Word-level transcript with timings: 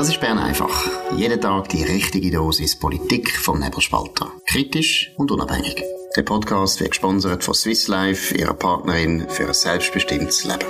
Das 0.00 0.08
ist 0.08 0.20
Bern 0.22 0.38
einfach. 0.38 0.88
Jeden 1.14 1.42
Tag 1.42 1.68
die 1.68 1.82
richtige 1.82 2.30
Dosis 2.30 2.74
Politik 2.74 3.30
vom 3.36 3.60
Nebelspalter. 3.60 4.32
Kritisch 4.46 5.12
und 5.18 5.30
unabhängig. 5.30 5.76
Der 6.16 6.22
Podcast 6.22 6.80
wird 6.80 6.92
gesponsert 6.92 7.44
von 7.44 7.52
Swiss 7.52 7.86
Life, 7.86 8.34
ihrer 8.34 8.54
Partnerin 8.54 9.26
für 9.28 9.48
ein 9.48 9.52
selbstbestimmtes 9.52 10.44
Leben. 10.44 10.64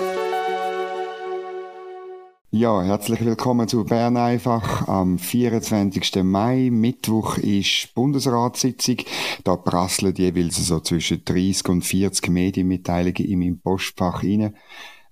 Ja, 2.51 2.83
herzlich 2.83 3.25
willkommen 3.25 3.69
zu 3.69 3.85
Bern 3.85 4.17
einfach 4.17 4.89
am 4.89 5.17
24. 5.17 6.25
Mai. 6.25 6.71
Mittwoch 6.73 7.39
ist 7.39 7.95
Bundesratssitzung. 7.95 8.97
Da 9.45 9.55
prasseln 9.55 10.13
jeweils 10.17 10.57
so 10.57 10.81
zwischen 10.81 11.25
30 11.25 11.69
und 11.69 11.83
40 11.83 12.29
Medienmitteilungen 12.31 13.25
in 13.25 13.39
meinem 13.39 13.61
Postfach 13.61 14.25
rein. 14.25 14.57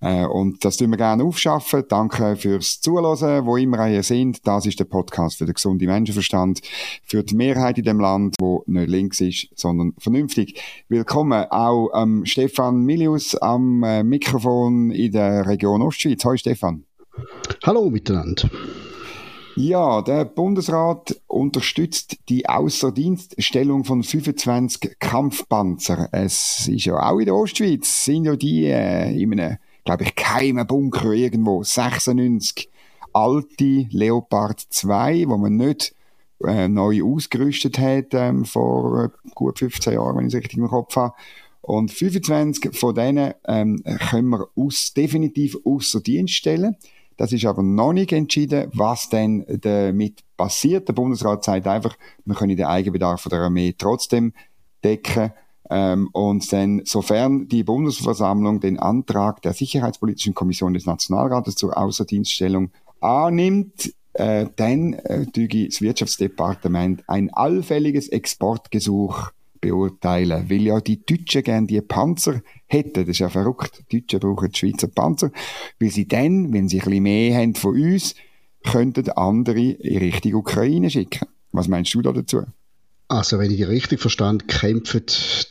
Äh, 0.00 0.26
und 0.26 0.64
das 0.64 0.76
tun 0.76 0.90
wir 0.90 0.96
gerne 0.96 1.24
aufschaffen. 1.24 1.84
Danke 1.88 2.36
fürs 2.36 2.80
Zuhören, 2.80 3.46
wo 3.46 3.56
immer 3.56 3.88
ihr 3.88 4.02
sind. 4.02 4.46
Das 4.46 4.66
ist 4.66 4.78
der 4.78 4.84
Podcast 4.84 5.38
für 5.38 5.46
den 5.46 5.54
gesunden 5.54 5.88
Menschenverstand, 5.88 6.60
für 7.04 7.22
die 7.22 7.34
Mehrheit 7.34 7.78
in 7.78 7.84
dem 7.84 8.00
Land, 8.00 8.36
wo 8.40 8.62
nicht 8.66 8.88
links 8.88 9.20
ist, 9.20 9.48
sondern 9.54 9.94
vernünftig. 9.98 10.60
Willkommen 10.88 11.46
auch 11.50 11.90
ähm, 11.94 12.24
Stefan 12.24 12.84
Milius 12.84 13.34
am 13.34 13.82
äh, 13.82 14.02
Mikrofon 14.02 14.90
in 14.90 15.12
der 15.12 15.46
Region 15.46 15.82
Ostschweiz. 15.82 16.24
Hallo 16.24 16.36
Stefan. 16.36 16.84
Hallo 17.64 17.90
miteinander. 17.90 18.48
Ja, 19.56 20.02
der 20.02 20.24
Bundesrat 20.24 21.20
unterstützt 21.26 22.18
die 22.28 22.48
Außerdienststellung 22.48 23.82
von 23.82 24.04
25 24.04 25.00
Kampfpanzer. 25.00 26.08
Es 26.12 26.68
ist 26.68 26.84
ja 26.84 26.94
auch 26.94 27.18
in 27.18 27.24
der 27.24 27.34
Ostschweiz, 27.34 28.04
sind 28.04 28.26
ja 28.26 28.36
die 28.36 28.66
äh, 28.66 29.20
in 29.20 29.32
einem 29.32 29.56
glaube 29.88 30.04
ich, 30.04 30.14
geheimen 30.14 30.66
Bunker 30.66 31.12
irgendwo, 31.12 31.62
96 31.62 32.68
alte 33.14 33.86
Leopard 33.88 34.60
2, 34.60 35.24
wo 35.28 35.38
man 35.38 35.56
nicht 35.56 35.94
äh, 36.44 36.68
neu 36.68 37.02
ausgerüstet 37.02 37.78
hat 37.78 38.12
ähm, 38.12 38.44
vor 38.44 39.04
äh, 39.04 39.08
gut 39.34 39.60
15 39.60 39.94
Jahren, 39.94 40.18
wenn 40.18 40.26
ich 40.26 40.34
es 40.34 40.40
richtig 40.42 40.58
im 40.58 40.68
Kopf 40.68 40.94
habe. 40.96 41.14
Und 41.62 41.90
25 41.90 42.78
von 42.78 42.94
denen 42.94 43.32
ähm, 43.46 43.82
können 44.10 44.28
wir 44.28 44.48
aus, 44.56 44.92
definitiv 44.92 45.56
außer 45.64 46.02
Dienst 46.02 46.34
stellen. 46.34 46.76
Das 47.16 47.32
ist 47.32 47.46
aber 47.46 47.62
noch 47.62 47.94
nicht 47.94 48.12
entschieden, 48.12 48.70
was 48.74 49.08
denn 49.08 49.46
damit 49.48 50.22
passiert. 50.36 50.86
Der 50.86 50.92
Bundesrat 50.92 51.44
sagt 51.44 51.66
einfach, 51.66 51.96
wir 52.26 52.34
können 52.34 52.58
den 52.58 52.66
Eigenbedarf 52.66 53.26
der 53.30 53.40
Armee 53.40 53.74
trotzdem 53.76 54.34
decken. 54.84 55.32
Ähm, 55.70 56.08
und 56.12 56.50
dann, 56.52 56.82
sofern 56.84 57.48
die 57.48 57.64
Bundesversammlung 57.64 58.60
den 58.60 58.78
Antrag 58.78 59.42
der 59.42 59.52
Sicherheitspolitischen 59.52 60.34
Kommission 60.34 60.74
des 60.74 60.86
Nationalrates 60.86 61.56
zur 61.56 61.76
Außerdienststellung 61.76 62.70
annimmt, 63.00 63.92
äh, 64.14 64.46
dann 64.56 64.94
äh, 64.94 65.26
das 65.26 65.80
Wirtschaftsdepartement 65.80 67.04
ein 67.08 67.32
allfälliges 67.32 68.08
Exportgesuch 68.08 69.30
beurteilen, 69.60 70.48
weil 70.48 70.62
ja 70.62 70.80
die 70.80 71.04
Deutschen 71.04 71.42
gerne 71.42 71.66
die 71.66 71.80
Panzer 71.80 72.42
hätten. 72.66 73.00
Das 73.00 73.08
ist 73.08 73.18
ja 73.18 73.28
verrückt. 73.28 73.84
Die 73.90 74.06
Deutschen 74.06 74.20
brauchen 74.20 74.50
die 74.50 74.58
Schweizer 74.58 74.88
Panzer, 74.88 75.30
weil 75.80 75.90
sie 75.90 76.06
dann, 76.06 76.52
wenn 76.52 76.68
sie 76.68 76.80
ein 76.80 76.84
bisschen 76.84 77.02
mehr 77.02 77.36
haben 77.38 77.54
von 77.54 77.74
uns, 77.74 78.14
könnten 78.64 79.08
andere 79.10 79.60
in 79.60 79.98
Richtung 79.98 80.34
Ukraine 80.34 80.90
schicken. 80.90 81.26
Was 81.52 81.68
meinst 81.68 81.94
du 81.94 82.02
da 82.02 82.12
dazu? 82.12 82.42
Also, 83.10 83.38
wenn 83.38 83.50
ich 83.50 83.56
die 83.56 83.64
richtig 83.64 84.00
verstand, 84.00 84.48
kämpfen 84.48 85.00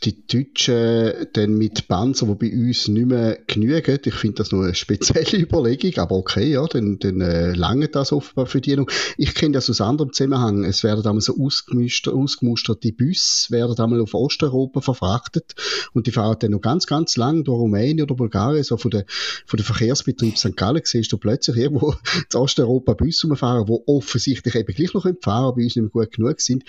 die 0.04 0.28
Deutschen 0.28 1.26
dann 1.34 1.58
mit 1.58 1.88
Panzer, 1.88 2.28
die 2.28 2.36
bei 2.36 2.56
uns 2.56 2.88
nicht 2.88 3.08
mehr 3.08 3.40
genügen. 3.48 3.98
Ich 4.06 4.14
finde 4.14 4.36
das 4.36 4.52
nur 4.52 4.66
eine 4.66 4.76
spezielle 4.76 5.26
Überlegung, 5.42 5.98
aber 5.98 6.18
okay, 6.18 6.52
ja, 6.52 6.64
dann, 6.68 7.00
dann 7.00 7.20
äh, 7.20 7.54
lange 7.54 7.88
das 7.88 8.12
offenbar 8.12 8.46
für 8.46 8.62
die. 8.62 8.80
Ich 9.18 9.34
kenne 9.34 9.54
das 9.54 9.72
aus 9.72 9.82
anderem 9.82 10.14
Zusammenhang. 10.14 10.66
Es 10.66 10.84
werden 10.84 11.02
damals 11.02 11.26
so 11.26 11.36
ausgemusterte, 11.44 12.16
ausgemusterte 12.16 12.92
Busse 12.92 13.50
werden 13.50 13.76
damals 13.76 14.04
auf 14.04 14.14
Osteuropa 14.14 14.82
verfrachtet 14.82 15.56
und 15.94 16.06
die 16.06 16.12
fahren 16.12 16.38
dann 16.40 16.52
noch 16.52 16.62
ganz, 16.62 16.86
ganz 16.86 17.18
lang 17.18 17.44
durch 17.44 17.58
Rumänien 17.58 18.04
oder 18.04 18.14
Bulgarien, 18.14 18.64
so 18.64 18.78
von 18.78 18.92
der, 18.92 19.06
von 19.48 19.58
der 19.58 19.66
Verkehrsbetrieb 19.66 20.38
St. 20.38 20.56
Gallen 20.56 20.82
siehst 20.84 21.12
du 21.12 21.18
plötzlich 21.18 21.58
irgendwo 21.58 21.96
zu 22.30 22.40
Osteuropa 22.40 22.94
Busse 22.94 23.26
rumfahren, 23.26 23.66
die 23.66 23.80
offensichtlich 23.88 24.54
eben 24.54 24.76
gleich 24.76 24.94
noch 24.94 25.08
fahren, 25.24 25.56
bei 25.56 25.64
uns 25.64 25.76
nicht 25.76 25.78
mehr 25.78 25.90
gut 25.90 26.12
genug 26.12 26.40
sind. 26.40 26.64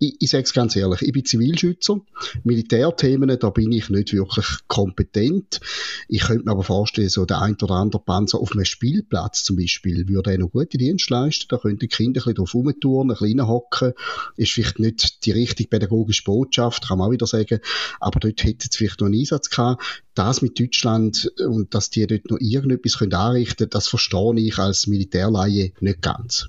Ich, 0.00 0.16
ich 0.18 0.31
sage 0.32 0.44
es 0.44 0.52
ganz 0.52 0.74
ehrlich, 0.74 1.02
ich 1.02 1.12
bin 1.12 1.24
Zivilschützer. 1.24 2.00
Militärthemen, 2.42 3.38
da 3.38 3.50
bin 3.50 3.70
ich 3.70 3.88
nicht 3.88 4.12
wirklich 4.12 4.46
kompetent. 4.66 5.60
Ich 6.08 6.22
könnte 6.22 6.44
mir 6.44 6.50
aber 6.50 6.64
vorstellen, 6.64 7.08
so 7.08 7.24
der 7.24 7.40
ein 7.40 7.56
oder 7.62 7.74
andere 7.74 8.02
Panzer 8.02 8.38
auf 8.38 8.52
einem 8.52 8.64
Spielplatz 8.64 9.44
zum 9.44 9.56
Beispiel, 9.56 10.08
würde 10.08 10.32
er 10.32 10.38
noch 10.38 10.50
gute 10.50 10.78
Dienst 10.78 11.10
leisten. 11.10 11.46
Da 11.48 11.58
könnten 11.58 11.78
die 11.78 11.88
Kinder 11.88 12.20
ein 12.20 12.24
bisschen 12.24 12.34
drauf 12.34 12.54
rumtouren, 12.54 13.10
ein 13.10 13.16
bisschen 13.16 13.46
hocken. 13.46 13.92
Ist 14.36 14.52
vielleicht 14.52 14.78
nicht 14.78 15.24
die 15.24 15.32
richtige 15.32 15.68
pädagogische 15.68 16.24
Botschaft, 16.24 16.88
kann 16.88 16.98
man 16.98 17.08
auch 17.08 17.12
wieder 17.12 17.26
sagen. 17.26 17.60
Aber 18.00 18.18
dort 18.18 18.42
hätte 18.42 18.68
es 18.68 18.76
vielleicht 18.76 19.00
noch 19.00 19.06
einen 19.06 19.20
Einsatz 19.20 19.50
gehabt. 19.50 20.02
Das 20.14 20.42
mit 20.42 20.58
Deutschland 20.58 21.32
und 21.46 21.74
dass 21.74 21.90
die 21.90 22.06
dort 22.06 22.30
noch 22.30 22.38
irgendetwas 22.40 23.00
anrichten 23.00 23.56
können, 23.56 23.70
das 23.70 23.88
verstehe 23.88 24.40
ich 24.40 24.58
als 24.58 24.86
Militärleihe 24.86 25.72
nicht 25.80 26.02
ganz. 26.02 26.48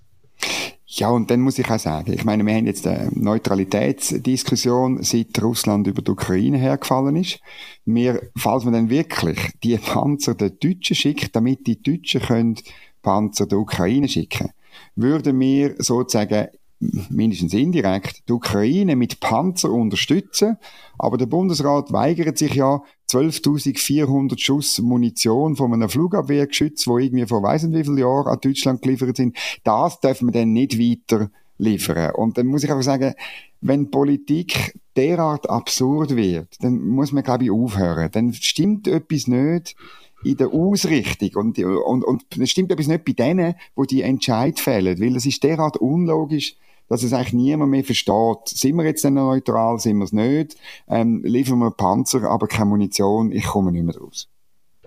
Ja, 0.96 1.10
und 1.10 1.32
dann 1.32 1.42
muss 1.42 1.58
ich 1.58 1.70
auch 1.72 1.80
sagen, 1.80 2.14
ich 2.14 2.24
meine, 2.24 2.46
wir 2.46 2.54
haben 2.54 2.68
jetzt 2.68 2.86
eine 2.86 3.10
Neutralitätsdiskussion, 3.16 5.02
seit 5.02 5.42
Russland 5.42 5.88
über 5.88 6.04
die 6.04 6.12
Ukraine 6.12 6.60
hergefallen 6.60 7.16
ist. 7.16 7.40
Wir, 7.84 8.22
falls 8.38 8.64
man 8.64 8.74
dann 8.74 8.90
wirklich 8.92 9.40
die 9.64 9.76
Panzer 9.78 10.36
den 10.36 10.60
Deutschen 10.60 10.96
schickt, 10.96 11.36
damit 11.36 11.66
die 11.66 11.82
Deutschen 11.82 12.22
können 12.22 12.60
Panzer 13.02 13.48
der 13.48 13.58
Ukraine 13.58 14.08
schicken, 14.08 14.52
würden 14.96 15.40
wir 15.40 15.76
sozusagen 15.80 16.50
mindestens 16.80 17.54
indirekt, 17.54 18.28
die 18.28 18.34
Ukraine 18.34 18.96
mit 18.96 19.20
Panzer 19.20 19.72
unterstützen. 19.72 20.58
Aber 20.98 21.18
der 21.18 21.26
Bundesrat 21.26 21.92
weigert 21.94 22.38
sich 22.38 22.54
ja, 22.56 22.82
12.400 23.10 24.40
Schuss 24.40 24.80
Munition 24.80 25.56
von 25.56 25.74
einem 25.74 25.90
Flugabwehrgeschütz, 25.90 26.88
wo 26.88 26.98
irgendwie 26.98 27.26
vor 27.26 27.44
weiss 27.44 27.64
nicht 27.64 27.78
wie 27.78 27.84
vielen 27.84 27.98
Jahren 27.98 28.28
an 28.28 28.40
Deutschland 28.42 28.82
geliefert 28.82 29.18
sind, 29.18 29.38
das 29.64 30.00
dürfen 30.00 30.30
wir 30.30 30.42
dann 30.42 30.54
nicht 30.54 30.80
weiter 30.80 31.30
liefern. 31.58 32.16
Und 32.16 32.38
dann 32.38 32.48
muss 32.48 32.64
ich 32.64 32.72
einfach 32.72 32.84
sagen, 32.84 33.14
wenn 33.62 33.92
Politik 33.92 34.78
derart 34.98 35.50
absurd 35.50 36.16
wird, 36.16 36.56
dann 36.62 36.86
muss 36.86 37.12
man, 37.12 37.24
glaube 37.24 37.46
ich, 37.46 37.52
aufhören. 37.52 38.10
Dann 38.12 38.34
stimmt 38.34 38.88
etwas 38.88 39.28
nicht 39.28 39.76
in 40.24 40.38
der 40.38 40.54
Ausrichtung 40.54 41.30
und, 41.36 41.60
und, 41.60 42.04
und 42.04 42.24
es 42.38 42.50
stimmt 42.50 42.72
etwas 42.72 42.88
nicht 42.88 43.06
bei 43.06 43.14
denen, 43.14 43.56
wo 43.76 43.84
die 43.84 44.02
Entscheid 44.02 44.60
fällen, 44.60 45.00
weil 45.00 45.16
es 45.16 45.26
ist 45.26 45.44
derart 45.44 45.78
unlogisch, 45.78 46.56
dass 46.88 47.04
es 47.04 47.14
eigentlich 47.14 47.34
niemand 47.34 47.72
mehr 47.72 47.84
versteht. 47.84 48.48
Sind 48.48 48.76
wir 48.76 48.84
jetzt 48.84 49.04
denn 49.04 49.16
neutral, 49.16 49.80
sind 49.80 49.98
wir 49.98 50.06
es 50.06 50.12
nicht? 50.12 50.58
Ähm, 50.88 51.22
liefern 51.24 51.60
wir 51.60 51.72
Panzer, 51.72 52.24
aber 52.30 52.48
keine 52.48 52.66
Munition, 52.66 53.32
ich 53.32 53.46
komme 53.46 53.72
nicht 53.72 53.86
mehr 53.86 53.98
raus. 53.98 54.28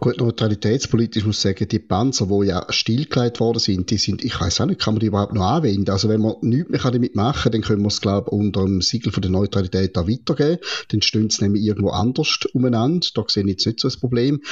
Gut, 0.07 0.21
neutralitätspolitisch 0.21 1.25
muss 1.25 1.39
ich 1.39 1.43
sagen, 1.43 1.67
die 1.67 1.81
Panzer, 1.81 2.29
die 2.29 2.47
ja 2.47 2.65
stillgelegt 2.69 3.41
worden 3.41 3.59
sind, 3.59 3.91
die 3.91 3.99
sind, 3.99 4.23
ich 4.23 4.41
weiß 4.41 4.61
auch 4.61 4.67
nicht, 4.67 4.81
kann 4.81 4.95
man 4.95 5.01
die 5.01 5.07
überhaupt 5.07 5.35
noch 5.35 5.43
anwenden? 5.43 5.91
Also 5.91 6.09
wenn 6.09 6.21
man 6.21 6.37
nichts 6.43 6.71
mehr 6.71 6.79
damit 6.79 7.17
machen 7.17 7.43
kann, 7.43 7.51
dann 7.51 7.63
können 7.63 7.83
wir 7.83 7.89
es, 7.89 8.01
glaube 8.01 8.29
ich, 8.31 8.33
unter 8.33 8.63
dem 8.63 8.83
Siegel 8.83 9.11
von 9.11 9.21
der 9.21 9.33
Neutralität 9.33 9.97
da 9.97 10.07
weitergeben. 10.07 10.61
Dann 10.91 11.03
stehen 11.03 11.29
sie 11.29 11.43
nämlich 11.43 11.65
irgendwo 11.65 11.91
anders 11.91 12.39
umeinander. 12.53 13.05
Da 13.15 13.25
sehe 13.27 13.43
ich 13.43 13.49
jetzt 13.49 13.67
nicht 13.67 13.81
so 13.81 13.89
ein 13.89 13.99
Problem. 13.99 14.43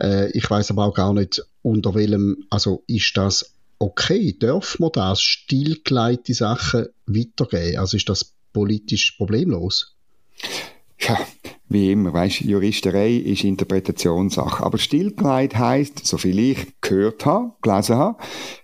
Äh, 0.00 0.32
ich 0.32 0.50
weiß 0.50 0.72
aber 0.72 0.86
auch 0.86 0.94
gar 0.94 1.14
nicht, 1.14 1.46
unter 1.62 1.94
welchem, 1.94 2.46
also 2.50 2.82
ist 2.88 3.16
das 3.16 3.54
okay, 3.78 4.32
dürfen 4.32 4.82
wir 4.82 4.90
das 4.90 5.22
stillgeleitete 5.22 6.34
Sachen 6.34 6.86
weitergeben? 7.06 7.78
Also 7.78 7.96
ist 7.96 8.08
das 8.08 8.34
politisch 8.52 9.12
problemlos? 9.12 9.94
Ja, 10.98 11.24
wie 11.74 11.92
immer, 11.92 12.14
weißt, 12.14 12.40
Juristerei 12.40 13.16
ist 13.16 13.44
Interpretationssache. 13.44 14.64
Aber 14.64 14.78
stillgelegt 14.78 15.58
heisst, 15.58 16.06
so 16.06 16.16
viel 16.16 16.38
ich 16.38 16.80
gehört 16.80 17.26
habe, 17.26 17.52
gelesen 17.60 17.96
habe, 17.96 18.18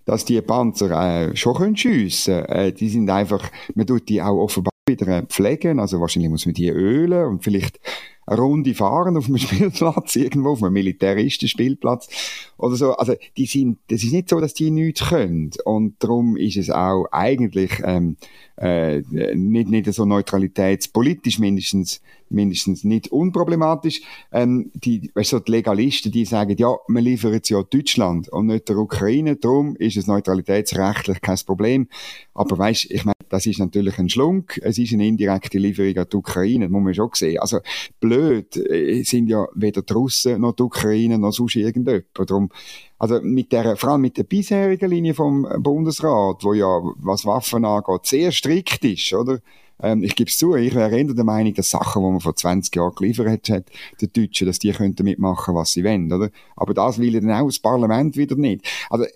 dass 0.06 0.24
die 0.24 0.40
Panzer 0.40 1.28
äh, 1.28 1.36
schon 1.36 1.76
schiessen 1.76 2.44
können. 2.44 2.68
Äh, 2.68 2.72
die 2.72 2.88
sind 2.88 3.10
einfach, 3.10 3.50
man 3.74 3.86
tut 3.86 4.08
die 4.08 4.22
auch 4.22 4.38
offenbar 4.38 4.70
wieder 4.86 5.22
pflegen, 5.24 5.78
also 5.78 6.00
wahrscheinlich 6.00 6.30
muss 6.30 6.46
man 6.46 6.54
die 6.54 6.68
ölen 6.68 7.26
und 7.26 7.44
vielleicht 7.44 7.78
eine 8.26 8.40
Runde 8.40 8.74
fahren 8.74 9.16
auf 9.16 9.26
einem 9.26 9.38
Spielplatz, 9.38 10.16
irgendwo 10.16 10.50
auf 10.50 10.62
einem 10.62 10.72
Militaristenspielplatz 10.74 12.52
oder 12.56 12.76
so. 12.76 12.92
Also 12.92 13.14
die 13.36 13.46
sind, 13.46 13.78
das 13.88 14.04
ist 14.04 14.12
nicht 14.12 14.28
so, 14.28 14.40
dass 14.40 14.54
die 14.54 14.70
nichts 14.70 15.08
können. 15.08 15.50
Und 15.64 16.02
darum 16.02 16.36
ist 16.36 16.56
es 16.56 16.70
auch 16.70 17.06
eigentlich 17.10 17.72
ähm, 17.84 18.16
äh, 18.56 19.00
nicht, 19.34 19.68
nicht 19.68 19.92
so 19.92 20.04
neutralitätspolitisch 20.04 21.38
mindestens 21.38 22.00
mindestens 22.30 22.84
nicht 22.84 23.08
unproblematisch. 23.08 24.02
Ähm, 24.32 24.70
die, 24.74 25.10
weißt 25.14 25.32
du, 25.32 25.40
die 25.40 25.52
Legalisten, 25.52 26.12
die 26.12 26.24
sagen, 26.24 26.56
ja, 26.56 26.76
wir 26.88 27.00
liefern 27.00 27.32
jetzt 27.32 27.48
ja 27.48 27.62
Deutschland 27.62 28.28
und 28.28 28.46
nicht 28.46 28.68
der 28.68 28.78
Ukraine, 28.78 29.36
darum 29.36 29.76
ist 29.76 29.96
es 29.96 30.06
neutralitätsrechtlich 30.06 31.20
kein 31.20 31.38
Problem. 31.44 31.88
Aber 32.34 32.56
weißt, 32.56 32.90
ich 32.90 33.04
meine, 33.04 33.14
das 33.28 33.46
ist 33.46 33.58
natürlich 33.58 33.98
ein 33.98 34.08
Schlunk, 34.08 34.60
es 34.62 34.78
ist 34.78 34.92
eine 34.92 35.06
indirekte 35.06 35.58
Lieferung 35.58 35.96
an 35.96 36.06
die 36.10 36.16
Ukraine, 36.16 36.64
das 36.66 36.72
muss 36.72 36.82
man 36.82 36.94
schon 36.94 37.10
sehen. 37.14 37.38
Also 37.38 37.58
blöd 38.00 38.56
äh, 38.56 39.02
sind 39.02 39.28
ja 39.28 39.46
weder 39.54 39.82
die 39.82 39.92
Russen 39.92 40.40
noch 40.40 40.52
die 40.52 40.62
Ukraine 40.62 41.18
noch 41.18 41.32
sonst 41.32 41.56
irgendjemand. 41.56 42.06
Darum, 42.14 42.50
also 42.98 43.20
mit 43.22 43.52
der, 43.52 43.76
vor 43.76 43.90
allem 43.90 44.02
mit 44.02 44.18
der 44.18 44.24
bisherigen 44.24 44.90
Linie 44.90 45.14
vom 45.14 45.46
Bundesrat, 45.58 46.44
wo 46.44 46.54
ja, 46.54 46.80
was 46.96 47.24
Waffen 47.24 47.64
angeht, 47.64 48.06
sehr 48.06 48.32
strikt 48.32 48.84
ist, 48.84 49.12
oder? 49.12 49.40
Ähm, 49.82 50.02
ich 50.02 50.14
gebe 50.14 50.28
es 50.28 50.38
zu, 50.38 50.54
ich 50.54 50.74
wäre 50.74 50.96
eher 50.96 51.04
der 51.04 51.24
Meinung, 51.24 51.54
dass 51.54 51.70
Sachen, 51.70 52.02
die 52.02 52.10
man 52.10 52.20
vor 52.20 52.36
20 52.36 52.74
Jahren 52.74 52.94
geliefert 52.94 53.48
hat, 53.48 53.66
die 54.00 54.12
Deutschen, 54.12 54.46
dass 54.46 54.58
die 54.58 54.72
könnten 54.72 55.04
mitmachen, 55.04 55.54
was 55.54 55.72
sie 55.72 55.84
wollen, 55.84 56.12
oder? 56.12 56.30
Aber 56.56 56.74
das 56.74 56.98
will 56.98 57.12
dann 57.12 57.30
auch 57.30 57.46
das 57.46 57.58
Parlament 57.58 58.16
wieder 58.16 58.36
nicht. 58.36 58.66
Also, 58.90 59.06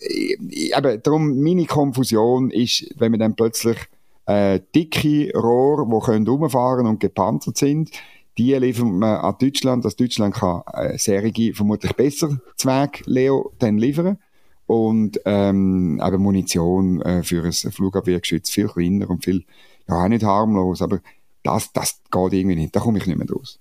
eben, 0.72 1.02
darum, 1.02 1.42
meine 1.42 1.66
Konfusion 1.66 2.50
ist, 2.50 2.94
wenn 2.98 3.10
man 3.12 3.20
dann 3.20 3.36
plötzlich 3.36 3.78
äh, 4.26 4.60
dicke 4.74 5.32
Rohre, 5.36 5.86
die 5.86 6.06
können 6.06 6.26
rumfahren 6.26 6.86
und 6.86 7.00
gepanzert 7.00 7.58
sind, 7.58 7.90
die 8.38 8.52
liefern 8.54 8.98
wir 8.98 9.22
an 9.22 9.36
Deutschland, 9.38 9.84
dass 9.84 9.96
Deutschland 9.96 10.34
kann 10.34 10.62
äh, 10.72 10.98
Serie 10.98 11.54
vermutlich 11.54 11.92
besser 11.92 12.40
Zweig 12.56 13.02
Leo 13.06 13.52
dann 13.58 13.78
liefern 13.78 14.18
und 14.66 15.20
ähm, 15.24 16.00
eben 16.02 16.18
Munition 16.18 17.00
äh, 17.02 17.22
für 17.22 17.44
ein 17.44 17.52
Flugabwehrgeschütz 17.52 18.50
viel 18.50 18.68
kleiner 18.68 19.08
und 19.10 19.24
viel 19.24 19.44
ja 19.88 20.04
auch 20.04 20.08
nicht 20.08 20.24
harmlos, 20.24 20.82
aber 20.82 21.00
das, 21.42 21.72
das 21.72 22.00
geht 22.10 22.32
irgendwie 22.32 22.56
nicht, 22.56 22.74
da 22.74 22.80
komme 22.80 22.98
ich 22.98 23.06
nicht 23.06 23.18
mehr 23.18 23.28
raus. 23.28 23.58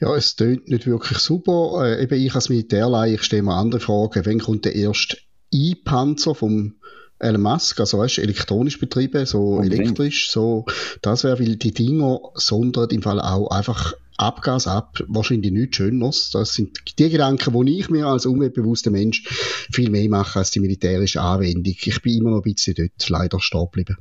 Ja, 0.00 0.14
es 0.16 0.34
tönt 0.34 0.68
nicht 0.68 0.86
wirklich 0.86 1.18
super. 1.18 1.84
Äh, 1.84 2.02
eben 2.02 2.20
ich 2.20 2.34
als 2.34 2.48
Militärleihe, 2.48 3.14
ich 3.14 3.22
stelle 3.22 3.42
mir 3.42 3.54
andere 3.54 3.80
Fragen. 3.80 4.26
Wann 4.26 4.40
kommt 4.40 4.64
der 4.64 4.74
erste 4.74 5.18
E-Panzer 5.52 6.34
vom 6.34 6.74
Elon 7.20 7.42
Musk, 7.42 7.78
also 7.80 7.98
weißt, 7.98 8.18
elektronisch 8.18 8.78
betrieben, 8.78 9.26
so 9.26 9.56
Unbedingt. 9.56 9.82
elektrisch, 9.82 10.30
so, 10.30 10.64
das 11.02 11.22
wäre, 11.22 11.38
weil 11.38 11.56
die 11.56 11.72
Dinger 11.72 12.18
sondern 12.34 12.88
im 12.90 13.02
Fall 13.02 13.20
auch 13.20 13.48
einfach 13.50 13.94
Abgas 14.16 14.66
ab, 14.66 14.98
wahrscheinlich 15.06 15.52
nichts 15.52 15.76
Schöneres. 15.76 16.30
Das 16.30 16.54
sind 16.54 16.78
die 16.98 17.08
Gedanken, 17.08 17.66
die 17.66 17.78
ich 17.78 17.90
mir 17.90 18.06
als 18.06 18.26
umweltbewusster 18.26 18.90
Mensch 18.90 19.26
viel 19.70 19.90
mehr 19.90 20.08
mache 20.08 20.38
als 20.38 20.50
die 20.50 20.60
militärische 20.60 21.22
Anwendung. 21.22 21.74
Ich 21.78 22.02
bin 22.02 22.18
immer 22.18 22.30
noch 22.30 22.44
ein 22.44 22.52
bisschen 22.52 22.74
dort 22.74 23.08
leider 23.08 23.40
stehen 23.40 23.64
geblieben. 23.64 23.96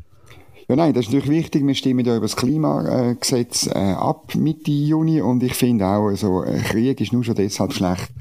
Ja, 0.70 0.76
nein, 0.76 0.94
das 0.94 1.08
ist 1.08 1.14
natürlich 1.14 1.32
wichtig. 1.32 1.66
Wir 1.66 1.74
stimmen 1.74 2.06
ja 2.06 2.16
über 2.16 2.28
das 2.28 2.36
Klimagesetz 2.36 3.66
äh, 3.66 3.94
ab 3.94 4.36
Mitte 4.36 4.70
Juni 4.70 5.20
und 5.20 5.42
ich 5.42 5.56
finde 5.56 5.88
auch, 5.88 6.10
also, 6.10 6.42
ein 6.42 6.62
Krieg 6.62 7.02
ist 7.02 7.12
nur 7.12 7.24
schon 7.24 7.34
deshalb 7.34 7.74
schlecht. 7.74 8.12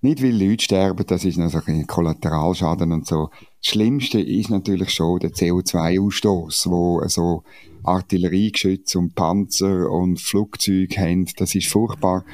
Nicht, 0.00 0.22
weil 0.22 0.30
Leute 0.32 0.64
sterben, 0.64 1.04
das 1.06 1.26
ist 1.26 1.36
noch 1.36 1.50
so 1.50 1.60
ein 1.66 1.86
Kollateralschaden 1.86 2.92
und 2.92 3.06
so. 3.06 3.28
Das 3.60 3.72
Schlimmste 3.72 4.20
ist 4.22 4.48
natürlich 4.48 4.88
schon 4.88 5.20
der 5.20 5.32
CO2-Ausstoß, 5.32 6.70
wo 6.70 7.06
so 7.08 7.42
Artilleriegeschütze 7.84 8.98
und 8.98 9.14
Panzer 9.14 9.90
und 9.90 10.18
Flugzeuge 10.18 10.96
haben. 10.98 11.26
Das 11.36 11.54
ist 11.54 11.68
furchtbar. 11.68 12.24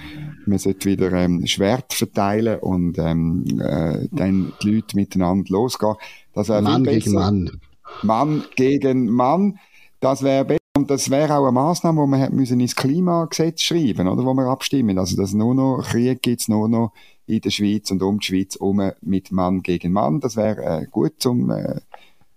Man 0.46 0.58
sollte 0.58 0.88
wieder 0.88 1.12
ähm, 1.12 1.44
Schwert 1.48 1.92
verteilen 1.92 2.60
und 2.60 2.96
ähm, 2.98 3.44
äh, 3.60 4.06
dann 4.12 4.52
die 4.62 4.76
Leute 4.76 4.94
miteinander 4.94 5.50
losgehen. 5.50 5.96
Das 6.32 6.46
Mann 6.48 6.84
gegen 6.84 7.12
Mann. 7.12 7.60
Mann 8.02 8.44
gegen 8.56 9.08
Mann. 9.08 9.58
Das 10.00 10.22
wäre 10.22 10.44
besser. 10.44 10.58
Und 10.76 10.90
das 10.90 11.10
wäre 11.10 11.36
auch 11.36 11.42
eine 11.42 11.52
Maßnahme, 11.52 12.02
die 12.02 12.08
man 12.08 12.20
hätte 12.20 12.34
müssen 12.36 12.60
ins 12.60 12.76
Klimagesetz 12.76 13.62
schreiben, 13.62 14.06
oder, 14.06 14.24
wo 14.24 14.32
wir 14.34 14.46
abstimmen. 14.46 14.96
Also, 14.96 15.16
dass 15.16 15.32
nur 15.32 15.52
noch 15.52 15.82
Krieg 15.82 16.22
gibt, 16.22 16.48
nur 16.48 16.68
noch 16.68 16.92
in 17.26 17.40
der 17.40 17.50
Schweiz 17.50 17.90
und 17.90 18.00
um 18.02 18.20
die 18.20 18.26
Schweiz 18.26 18.54
um 18.54 18.80
mit 19.00 19.32
Mann 19.32 19.62
gegen 19.62 19.92
Mann. 19.92 20.20
Das 20.20 20.36
wäre 20.36 20.82
äh, 20.82 20.86
gut 20.86 21.14
zum 21.18 21.50
äh, 21.50 21.80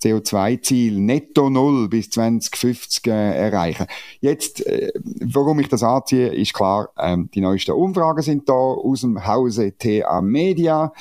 CO2-Ziel 0.02 1.00
netto 1.00 1.50
null 1.50 1.88
bis 1.88 2.10
2050 2.10 3.08
äh, 3.08 3.38
erreichen. 3.38 3.86
Jetzt, 4.20 4.66
äh, 4.66 4.92
warum 5.22 5.60
ich 5.60 5.70
das 5.70 5.84
anziehe, 5.84 6.30
ist 6.30 6.54
klar, 6.54 6.90
ähm, 6.98 7.30
die 7.34 7.42
neuesten 7.42 7.74
Umfragen 7.74 8.24
sind 8.24 8.50
da 8.50 8.54
aus 8.54 9.02
dem 9.02 9.26
Hause 9.26 9.78
TA 9.78 10.22
Media. 10.22 10.92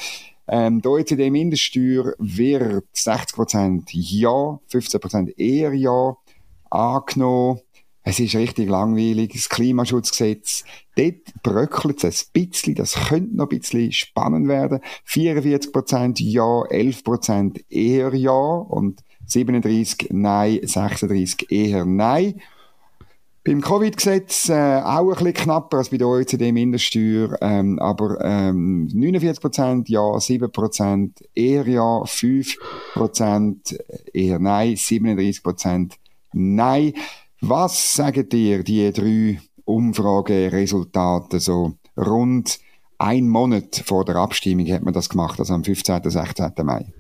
Ähm, 0.53 0.83
die 0.83 0.89
OECD-Mindeststeuer 0.89 2.15
wird 2.19 2.85
60% 2.95 3.85
Ja, 3.93 4.59
15% 4.69 5.39
eher 5.39 5.73
Ja 5.73 6.17
angenommen. 6.71 7.61
Es 8.03 8.19
ist 8.19 8.35
richtig 8.35 8.69
langweilig. 8.69 9.33
Das 9.35 9.49
Klimaschutzgesetz, 9.49 10.65
dort 10.97 11.43
bröckelt 11.45 12.03
es 12.03 12.25
ein 12.35 12.49
bisschen. 12.49 12.75
Das 12.75 12.95
könnte 12.95 13.37
noch 13.37 13.49
ein 13.49 13.61
bisschen 13.61 13.93
spannend 13.93 14.49
werden. 14.49 14.81
44% 15.07 16.21
Ja, 16.21 16.43
11% 16.43 17.63
eher 17.71 18.13
Ja 18.15 18.33
und 18.33 19.05
37 19.27 20.09
Nein, 20.11 20.61
36 20.65 21.53
eher 21.53 21.85
Nein. 21.85 22.41
Beim 23.43 23.63
Covid-Gesetz 23.63 24.51
äh, 24.51 24.83
auch 24.85 25.09
ein 25.09 25.09
bisschen 25.17 25.33
knapper 25.33 25.79
als 25.79 25.89
bei 25.89 25.97
der 25.97 26.09
OECD-Mindeststeuer, 26.09 27.39
ähm, 27.41 27.79
aber 27.79 28.23
ähm, 28.23 28.87
49% 28.93 29.85
ja, 29.89 30.01
7% 30.01 31.11
eher 31.35 31.67
ja, 31.67 32.03
5% 32.03 33.81
eher 34.13 34.39
nein, 34.39 34.75
37% 34.75 35.93
nein. 36.35 36.93
Was 37.41 37.95
sagen 37.95 38.29
dir 38.29 38.63
die 38.63 38.93
drei 38.93 39.41
Umfrageresultate 39.65 41.41
so 41.41 41.73
rund 41.97 42.59
ein 42.99 43.27
Monat 43.27 43.83
vor 43.87 44.05
der 44.05 44.17
Abstimmung 44.17 44.71
hat 44.71 44.83
man 44.83 44.93
das 44.93 45.09
gemacht, 45.09 45.39
also 45.39 45.55
am 45.55 45.65
15. 45.65 46.11
16. 46.11 46.53
Mai? 46.63 46.93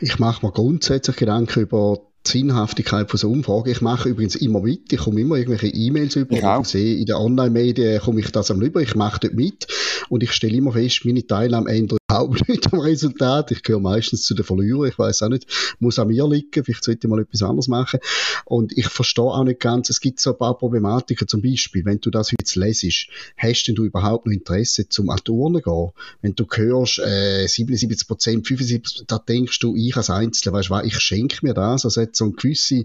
Ich 0.00 0.18
mache 0.18 0.46
mir 0.46 0.52
grundsätzlich 0.52 1.16
Gedanken 1.16 1.60
über 1.60 1.98
die 2.26 2.30
Sinnhaftigkeit 2.30 3.10
von 3.10 3.18
so 3.18 3.30
Umfragen. 3.30 3.70
Ich 3.70 3.80
mache 3.80 4.08
übrigens 4.08 4.36
immer 4.36 4.60
mit. 4.60 4.92
Ich 4.92 5.00
komme 5.00 5.20
immer 5.20 5.36
irgendwelche 5.36 5.74
E-Mails 5.74 6.16
über. 6.16 6.36
Ich, 6.36 6.60
ich 6.62 6.68
sehe, 6.68 6.96
in 6.96 7.06
den 7.06 7.16
Online-Medien 7.16 8.00
komme 8.00 8.20
ich 8.20 8.30
das 8.30 8.50
am 8.50 8.60
Lieber. 8.60 8.80
Ich 8.80 8.94
mache 8.94 9.20
dort 9.20 9.34
mit. 9.34 9.66
Und 10.08 10.22
ich 10.22 10.32
stelle 10.32 10.56
immer 10.56 10.72
fest, 10.72 11.04
meine 11.04 11.26
Teilnahme 11.26 11.70
ändert 11.70 12.00
überhaupt 12.10 12.48
nicht 12.48 12.72
am 12.72 12.80
Resultat. 12.80 13.50
Ich 13.50 13.62
gehöre 13.62 13.80
meistens 13.80 14.24
zu 14.24 14.34
den 14.34 14.44
Verlierern. 14.44 14.88
Ich 14.88 14.98
weiß 14.98 15.22
auch 15.22 15.28
nicht, 15.28 15.46
muss 15.78 15.98
an 15.98 16.08
mir 16.08 16.26
liegen. 16.28 16.64
Vielleicht 16.64 16.84
sollte 16.84 17.06
ich 17.06 17.10
mal 17.10 17.20
etwas 17.20 17.42
anderes 17.42 17.68
machen. 17.68 18.00
Und 18.44 18.76
ich 18.76 18.88
verstehe 18.88 19.24
auch 19.24 19.44
nicht 19.44 19.60
ganz, 19.60 19.90
es 19.90 20.00
gibt 20.00 20.20
so 20.20 20.32
ein 20.32 20.38
paar 20.38 20.58
Problematiken. 20.58 21.28
Zum 21.28 21.42
Beispiel, 21.42 21.84
wenn 21.84 22.00
du 22.00 22.10
das 22.10 22.32
jetzt 22.32 22.56
lesest, 22.56 23.06
hast 23.36 23.64
denn 23.64 23.74
du 23.74 23.84
überhaupt 23.84 24.26
noch 24.26 24.32
Interesse 24.32 24.88
zum 24.88 25.10
an 25.10 25.18
Turnen 25.24 25.62
gehen? 25.62 25.90
Wenn 26.22 26.34
du 26.34 26.46
hörst, 26.50 26.98
äh, 26.98 27.46
77 27.46 28.08
Prozent, 28.08 28.46
75 28.46 29.04
da 29.06 29.18
denkst 29.18 29.58
du, 29.60 29.76
ich 29.76 29.96
als 29.96 30.10
Einzelner, 30.10 30.58
weißt 30.58 30.70
du, 30.70 30.80
ich 30.84 30.98
schenke 30.98 31.38
mir 31.42 31.54
das. 31.54 31.84
Also 31.84 32.00
hat 32.10 32.16
so 32.16 32.24
eine 32.24 32.34
gewisse 32.34 32.84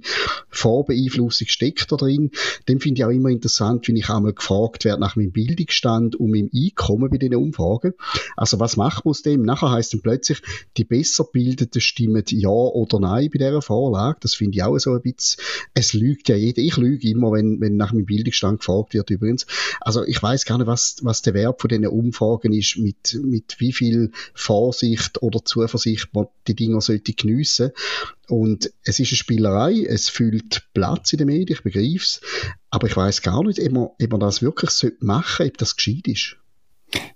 Vorbeeinflussung 0.49 1.47
steckt 1.47 1.91
da 1.91 1.95
drin. 1.95 2.31
Dann 2.65 2.79
finde 2.79 2.99
ich 2.99 3.05
auch 3.05 3.09
immer 3.09 3.29
interessant, 3.29 3.87
wenn 3.87 3.95
ich 3.95 4.09
einmal 4.09 4.33
gefragt 4.33 4.85
werde 4.85 5.01
nach 5.01 5.15
meinem 5.15 5.31
Bildungsstand 5.31 6.15
und 6.15 6.31
meinem 6.31 6.49
Einkommen 6.53 7.09
bei 7.09 7.17
diesen 7.17 7.35
Umfragen. 7.35 7.93
Also 8.37 8.59
was 8.59 8.77
macht 8.77 9.05
man 9.05 9.11
aus 9.11 9.21
dem. 9.21 9.43
Nachher 9.43 9.71
heisst 9.71 9.93
dann 9.93 10.01
plötzlich, 10.01 10.41
die 10.77 10.83
besser 10.83 11.25
bildeten 11.25 11.81
stimmen 11.81 12.23
Ja 12.29 12.49
oder 12.49 12.99
Nein 12.99 13.29
bei 13.33 13.39
dieser 13.39 13.61
Vorlage. 13.61 14.17
Das 14.21 14.35
finde 14.35 14.57
ich 14.57 14.63
auch 14.63 14.77
so 14.77 14.93
ein 14.93 15.01
bisschen, 15.01 15.41
es 15.73 15.93
lügt 15.93 16.29
ja 16.29 16.35
jeder. 16.35 16.61
Ich 16.61 16.77
lüge 16.77 17.09
immer, 17.09 17.31
wenn, 17.31 17.59
wenn 17.59 17.77
nach 17.77 17.91
meinem 17.91 18.05
Bildungsstand 18.05 18.59
gefragt 18.59 18.93
wird 18.93 19.09
übrigens. 19.09 19.45
Also 19.81 20.05
ich 20.05 20.21
weiß 20.21 20.45
gar 20.45 20.57
nicht, 20.57 20.67
was, 20.67 20.97
was 21.01 21.21
der 21.21 21.33
Wert 21.33 21.61
von 21.61 21.69
diesen 21.69 21.87
Umfragen 21.87 22.53
ist, 22.53 22.77
mit, 22.77 23.19
mit 23.23 23.55
wie 23.59 23.73
viel 23.73 24.11
Vorsicht 24.33 25.21
oder 25.21 25.43
Zuversicht 25.43 26.09
man 26.13 26.27
die 26.47 26.55
Dinger 26.55 26.81
sollte 26.81 27.13
geniessen. 27.13 27.71
Und 28.27 28.71
es 28.83 28.99
ist 28.99 29.11
eine 29.15 29.17
Spielerei, 29.17 29.85
es 29.87 30.09
füllt 30.09 30.67
Platz 30.73 31.13
in 31.13 31.19
den 31.19 31.27
Medien, 31.27 31.57
ich 31.57 31.63
begreife 31.63 32.03
es. 32.03 32.21
Aber 32.69 32.87
ich 32.87 32.97
weiß 32.97 33.21
gar 33.21 33.43
nicht, 33.43 33.59
ob 33.59 33.71
man, 33.71 33.83
ob 33.83 34.11
man 34.11 34.19
das 34.19 34.41
wirklich 34.41 34.93
machen 34.99 35.35
sollte, 35.37 35.51
ob 35.51 35.57
das 35.57 35.75
gescheit 35.75 36.07
ist. 36.07 36.37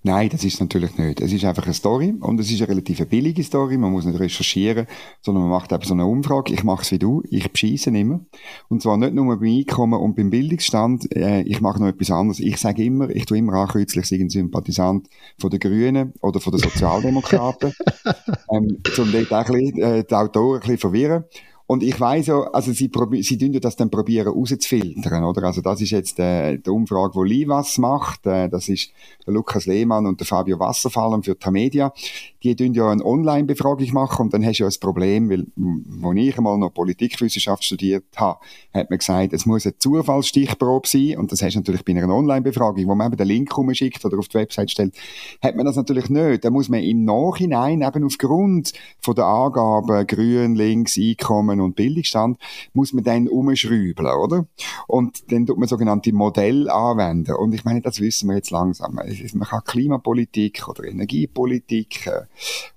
Nein, 0.03 0.29
das 0.29 0.43
ist 0.43 0.59
natürlich 0.59 0.97
nicht. 0.97 1.21
Es 1.21 1.31
ist 1.31 1.45
einfach 1.45 1.63
eine 1.63 1.73
Story 1.73 2.13
und 2.19 2.39
es 2.39 2.51
ist 2.51 2.61
eine 2.61 2.69
relativ 2.69 3.05
billige 3.07 3.43
Story. 3.43 3.77
Man 3.77 3.91
muss 3.91 4.05
nicht 4.05 4.19
recherchieren, 4.19 4.87
sondern 5.21 5.43
man 5.43 5.51
macht 5.51 5.71
eben 5.71 5.83
so 5.83 5.93
eine 5.93 6.05
Umfrage. 6.05 6.53
Ich 6.53 6.63
mache 6.63 6.81
es 6.81 6.91
wie 6.91 6.99
du. 6.99 7.21
Ich 7.29 7.49
bescheisse 7.51 7.89
immer. 7.89 8.21
Und 8.67 8.81
zwar 8.81 8.97
nicht 8.97 9.13
nur 9.13 9.37
beim 9.37 9.47
Einkommen 9.47 9.99
und 9.99 10.15
beim 10.15 10.29
Bildungsstand. 10.29 11.15
Äh, 11.15 11.41
ich 11.43 11.61
mache 11.61 11.79
noch 11.79 11.87
etwas 11.87 12.11
anderes. 12.11 12.39
Ich 12.39 12.57
sage 12.57 12.83
immer, 12.83 13.09
ich 13.09 13.25
tue 13.25 13.37
immer 13.37 13.53
ankreuzlich, 13.53 14.11
ich 14.11 14.21
ein 14.21 14.29
Sympathisant 14.29 15.07
von 15.37 15.49
den 15.49 15.59
Grünen 15.59 16.13
oder 16.21 16.39
von 16.39 16.51
den 16.51 16.61
Sozialdemokraten. 16.61 17.73
ähm, 18.51 18.81
um 18.97 19.11
dort 19.11 19.31
auch 19.31 19.49
ein 19.49 19.59
bisschen, 19.59 19.81
äh, 19.81 20.03
die 20.03 20.15
Autoren 20.15 20.55
ein 20.55 20.59
bisschen 20.61 20.77
verwirren. 20.77 21.23
Und 21.71 21.83
ich 21.83 21.99
weiß 21.99 22.25
ja, 22.25 22.41
also 22.51 22.71
sie, 22.71 22.89
sie 23.21 23.37
tun 23.37 23.51
das 23.61 23.75
dann 23.75 23.91
probieren 23.91 24.29
rauszufiltern, 24.29 25.23
oder? 25.23 25.43
Also 25.43 25.61
das 25.61 25.79
ist 25.81 25.91
jetzt 25.91 26.17
äh, 26.17 26.57
die 26.57 26.69
Umfrage, 26.71 27.13
wo 27.13 27.21
Livas 27.21 27.77
macht, 27.77 28.25
äh, 28.25 28.49
das 28.49 28.69
ist 28.69 28.91
der 29.27 29.35
Lukas 29.35 29.67
Lehmann 29.67 30.07
und 30.07 30.19
der 30.19 30.25
Fabio 30.25 30.59
Wasserfallen 30.59 31.21
für 31.21 31.37
Tamedia. 31.37 31.93
Die 32.41 32.55
tun 32.55 32.73
ja 32.73 32.89
eine 32.89 33.05
Online-Befragung 33.05 33.93
machen 33.93 34.23
und 34.23 34.33
dann 34.33 34.43
hast 34.43 34.57
du 34.57 34.63
ja 34.63 34.67
ein 34.67 34.79
Problem, 34.79 35.29
weil, 35.29 35.45
wo 35.55 36.11
ich 36.13 36.35
einmal 36.39 36.57
noch 36.57 36.73
Politikwissenschaft 36.73 37.63
studiert 37.63 38.05
habe, 38.15 38.39
hat 38.73 38.89
man 38.89 38.97
gesagt, 38.97 39.33
es 39.33 39.45
muss 39.45 39.67
eine 39.67 39.77
Zufallsstichprobe 39.77 40.87
sein 40.87 41.19
und 41.19 41.31
das 41.31 41.43
hast 41.43 41.53
du 41.53 41.59
natürlich 41.59 41.85
bei 41.85 41.91
einer 41.95 42.11
Online-Befragung, 42.11 42.87
wo 42.87 42.95
man 42.95 43.09
eben 43.09 43.17
den 43.17 43.27
Link 43.27 43.55
rumschickt 43.55 44.03
oder 44.03 44.17
auf 44.17 44.27
die 44.27 44.39
Website 44.39 44.71
stellt, 44.71 44.95
hat 45.43 45.55
man 45.55 45.67
das 45.67 45.75
natürlich 45.75 46.09
nicht. 46.09 46.43
Da 46.43 46.49
muss 46.49 46.67
man 46.67 46.81
im 46.81 47.05
Nachhinein 47.05 47.83
eben 47.83 48.05
aufgrund 48.05 48.73
von 48.99 49.13
der 49.13 49.25
Angaben 49.25 50.07
grün, 50.07 50.55
links, 50.55 50.97
Einkommen 50.97 51.58
und 51.61 51.75
Bildungsstand, 51.75 52.37
muss 52.73 52.93
man 52.93 53.03
dann 53.03 53.27
umschrauben, 53.27 54.05
oder? 54.05 54.45
Und 54.87 55.31
dann 55.31 55.45
tut 55.45 55.57
man 55.57 55.67
sogenannte 55.67 56.13
Modelle 56.13 56.73
anwenden. 56.73 57.35
Und 57.35 57.53
ich 57.53 57.63
meine, 57.63 57.81
das 57.81 57.99
wissen 57.99 58.29
wir 58.29 58.35
jetzt 58.35 58.51
langsam. 58.51 58.95
Man 58.95 59.47
kann 59.47 59.63
Klimapolitik 59.63 60.67
oder 60.67 60.83
Energiepolitik 60.85 62.07
äh, 62.07 62.21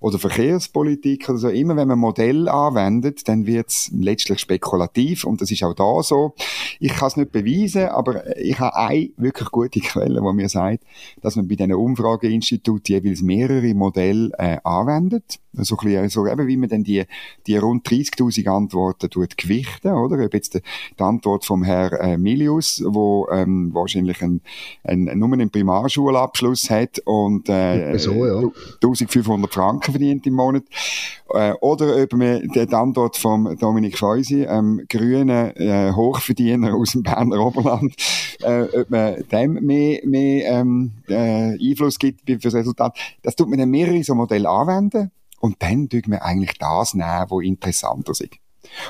oder 0.01 0.19
Verkehrspolitik 0.19 1.29
oder 1.29 1.39
so, 1.39 1.49
immer 1.49 1.77
wenn 1.77 1.89
man 1.89 1.99
Modell 1.99 2.49
anwendet, 2.49 3.29
dann 3.29 3.47
wird 3.47 3.69
es 3.69 3.91
letztlich 3.95 4.41
spekulativ 4.41 5.25
und 5.25 5.41
das 5.41 5.51
ist 5.51 5.63
auch 5.63 5.75
da 5.75 6.03
so. 6.03 6.35
Ich 6.81 6.93
kann 6.93 7.09
es 7.09 7.17
nicht 7.17 7.33
beweisen, 7.33 7.87
aber 7.87 8.37
ich 8.37 8.59
habe 8.59 8.77
eine 8.77 9.11
wirklich 9.17 9.51
gute 9.51 9.81
Quelle, 9.81 10.21
die 10.21 10.33
mir 10.35 10.49
sagt, 10.49 10.85
dass 11.21 11.37
man 11.37 11.49
bei 11.49 11.57
diesen 11.57 11.75
Umfrageinstituten 11.75 12.95
jeweils 12.95 13.23
mehrere 13.23 13.75
Modelle 13.75 14.31
äh, 14.39 14.59
anwendet. 14.65 15.39
So, 15.55 15.77
ein 15.77 15.85
bisschen, 15.85 16.09
so 16.09 16.27
eben, 16.27 16.47
wie 16.47 16.57
man 16.57 16.71
dann 16.71 16.83
die, 16.83 17.05
die 17.47 17.57
rund 17.59 17.87
30.000 17.87 18.49
Antworten 18.49 19.11
tut 19.11 19.37
gewichten, 19.37 19.93
oder? 19.93 20.25
Ob 20.25 20.33
jetzt 20.33 20.55
die, 20.55 20.63
die 20.99 21.03
Antwort 21.03 21.45
vom 21.45 21.63
Herrn 21.63 21.93
äh, 22.01 22.17
Milius, 22.17 22.83
wo 22.87 23.29
ähm, 23.31 23.71
wahrscheinlich 23.75 24.23
ein, 24.23 24.41
ein, 24.83 25.05
nur 25.15 25.31
einen 25.33 25.51
Primarschulabschluss 25.51 26.71
hat 26.71 27.01
und 27.05 27.51
äh, 27.51 27.99
so, 27.99 28.27
ja. 28.27 28.49
1500 28.83 29.53
Franken 29.53 29.93
verdient 29.93 30.27
im 30.27 30.35
Monat, 30.35 30.65
äh, 31.35 31.53
oder 31.61 32.03
ob 32.03 32.13
man 32.15 32.49
die 32.49 32.73
Antwort 32.73 33.19
vom 33.19 33.55
Dominik 33.59 33.99
Feusi, 33.99 34.45
ähm, 34.45 34.87
grünen 34.89 35.55
äh, 35.57 35.93
Hochverdiener 35.93 36.75
aus 36.75 36.93
dem 36.93 37.03
Berner 37.03 37.45
Oberland, 37.45 37.95
äh, 38.41 38.63
ob 38.63 38.89
man 38.89 39.23
dem 39.31 39.53
mehr, 39.55 40.01
mehr 40.05 40.51
ähm, 40.51 40.93
äh, 41.09 41.59
Einfluss 41.59 41.99
gibt 41.99 42.23
für 42.27 42.37
das 42.39 42.55
Resultat. 42.55 42.97
Das 43.23 43.37
tut 43.37 43.51
man 43.51 43.59
dann 43.59 43.71
mehrere 43.71 44.03
so 44.03 44.15
Modelle 44.15 44.49
anwenden 44.49 45.11
und 45.43 45.61
dann 45.61 45.89
tut 45.89 46.07
man 46.07 46.21
eigentlich 46.21 46.57
das 46.59 46.95
nehmen, 46.95 47.27
was 47.29 47.45
interessanter 47.45 48.13
ist. 48.13 48.23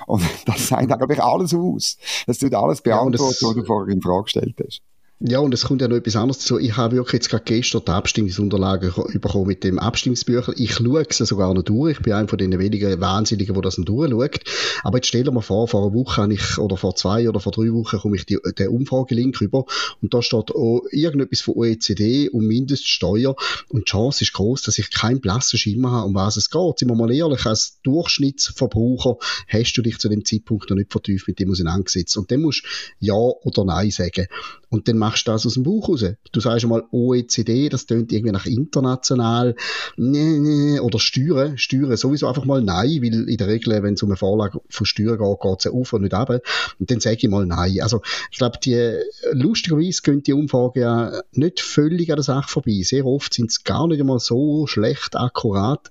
Und 0.07 0.23
das 0.47 0.69
sagt 0.69 0.93
eigentlich 0.93 1.23
alles 1.23 1.55
aus. 1.55 1.97
Das 2.27 2.39
tut 2.39 2.55
alles 2.55 2.83
beantworten, 2.83 3.35
ja, 3.41 3.49
was 3.49 3.55
du 3.55 3.65
vorher 3.65 3.93
in 3.93 4.03
Frage 4.03 4.25
gestellt 4.25 4.57
hast. 4.63 4.83
Ja, 5.25 5.39
und 5.39 5.55
es 5.55 5.67
kommt 5.67 5.81
ja 5.81 5.87
noch 5.87 5.99
etwas 5.99 6.17
anderes 6.17 6.39
dazu. 6.39 6.59
Ich 6.59 6.77
habe 6.77 6.97
wirklich 6.97 7.13
jetzt 7.13 7.31
gerade 7.31 7.45
gestern 7.45 7.83
die 7.87 7.93
Abstimmungsunterlagen 7.93 8.93
bekommen 9.21 9.47
mit 9.47 9.63
dem 9.63 9.79
Abstimmungsbücher. 9.79 10.53
Ich 10.57 10.75
schaue 10.75 11.07
es 11.09 11.19
sogar 11.19 11.55
noch 11.55 11.63
durch. 11.63 11.99
Ich 11.99 12.03
bin 12.03 12.15
einer 12.15 12.27
von 12.27 12.39
den 12.39 12.59
wenigen 12.59 13.01
Wahnsinnigen, 13.01 13.55
der 13.55 13.63
das 13.63 13.79
noch 13.79 13.85
durchschaut. 13.85 14.41
Aber 14.83 14.99
jetzt 14.99 15.07
stellen 15.07 15.33
wir 15.33 15.43
vor, 15.43 15.69
vor 15.69 15.85
einer 15.85 15.95
Woche 15.95 16.23
habe 16.23 16.35
ich, 16.35 16.59
oder 16.59 16.77
vor 16.77 16.97
zwei 16.97 17.29
oder 17.29 17.39
vor 17.39 17.53
drei 17.53 17.73
Wochen 17.73 17.99
komme 17.99 18.17
ich 18.17 18.27
die, 18.27 18.37
den 18.59 18.67
Umfragelink 18.67 19.41
rüber 19.41 19.65
und 20.01 20.13
da 20.13 20.23
steht 20.23 20.51
auch 20.51 20.83
irgendetwas 20.91 21.43
von 21.43 21.55
OECD 21.55 22.29
und 22.29 22.49
Mindeststeuer 22.49 23.37
und 23.69 23.87
die 23.87 23.91
Chance 23.93 24.25
ist 24.25 24.33
groß, 24.33 24.63
dass 24.63 24.79
ich 24.79 24.91
keinen 24.91 25.21
blassen 25.21 25.57
Schimmer 25.57 25.93
habe, 25.93 26.09
um 26.09 26.15
was 26.17 26.37
es 26.37 26.51
geht. 26.51 26.81
Sind 26.81 26.89
wir 26.89 26.97
mal 26.97 27.13
ehrlich, 27.13 27.47
als 27.47 27.79
Durchschnittsverbraucher 27.85 29.19
hast 29.47 29.75
du 29.75 29.83
dich 29.83 29.99
zu 29.99 30.09
dem 30.09 30.25
Zeitpunkt 30.25 30.69
noch 30.69 30.77
nicht 30.77 30.91
vertieft 30.91 31.29
mit 31.29 31.39
dem 31.39 31.53
auseinandergesetzt. 31.53 32.17
Und 32.17 32.29
dann 32.33 32.41
musst 32.41 32.65
du 32.65 33.07
Ja 33.07 33.15
oder 33.15 33.65
Nein 33.65 33.93
sagen. 33.93 34.27
Und 34.73 34.89
dann 34.89 34.97
machst 34.97 35.29
du 35.29 35.33
das 35.33 35.45
aus 35.45 35.53
dem 35.53 35.65
Buch 35.65 35.91
raus. 35.91 36.03
Du 36.33 36.41
sagst 36.41 36.65
einmal 36.65 36.85
OECD, 36.93 37.69
das 37.69 37.85
tönt 37.85 38.11
irgendwie 38.11 38.33
nach 38.33 38.47
international, 38.47 39.55
nee, 39.99 40.39
nee, 40.39 40.81
oder 40.81 40.99
Steuern, 40.99 41.59
Steuern 41.59 41.95
sowieso 41.99 42.27
einfach 42.27 42.47
mal 42.47 42.63
nein, 42.63 43.03
weil 43.03 43.29
in 43.29 43.37
der 43.37 43.49
Regel, 43.49 43.83
wenn 43.83 43.95
es 43.95 44.03
um 44.03 44.09
eine 44.09 44.17
Vorlage 44.17 44.63
von 44.71 44.87
Steuern 44.87 45.19
geht, 45.19 45.41
geht 45.43 45.61
es 45.61 45.67
auf 45.67 45.93
und 45.93 46.01
nicht 46.01 46.15
ab. 46.15 46.31
Und 46.79 46.91
dann 46.91 47.01
sage 47.01 47.19
ich 47.19 47.29
mal 47.29 47.45
nein. 47.45 47.83
Also, 47.83 48.01
ich 48.31 48.39
glaube, 48.39 48.59
die, 48.65 48.95
lustigerweise 49.33 50.01
gehen 50.01 50.23
die 50.23 50.33
Umfragen 50.33 50.81
ja 50.81 51.21
nicht 51.33 51.61
völlig 51.61 52.11
an 52.11 52.17
der 52.17 52.25
Sache 52.25 52.49
vorbei. 52.49 52.81
Sehr 52.83 53.05
oft 53.05 53.35
sind 53.35 53.51
es 53.51 53.65
gar 53.65 53.87
nicht 53.89 54.01
einmal 54.01 54.21
so 54.21 54.67
schlecht 54.67 55.17
akkurat. 55.17 55.91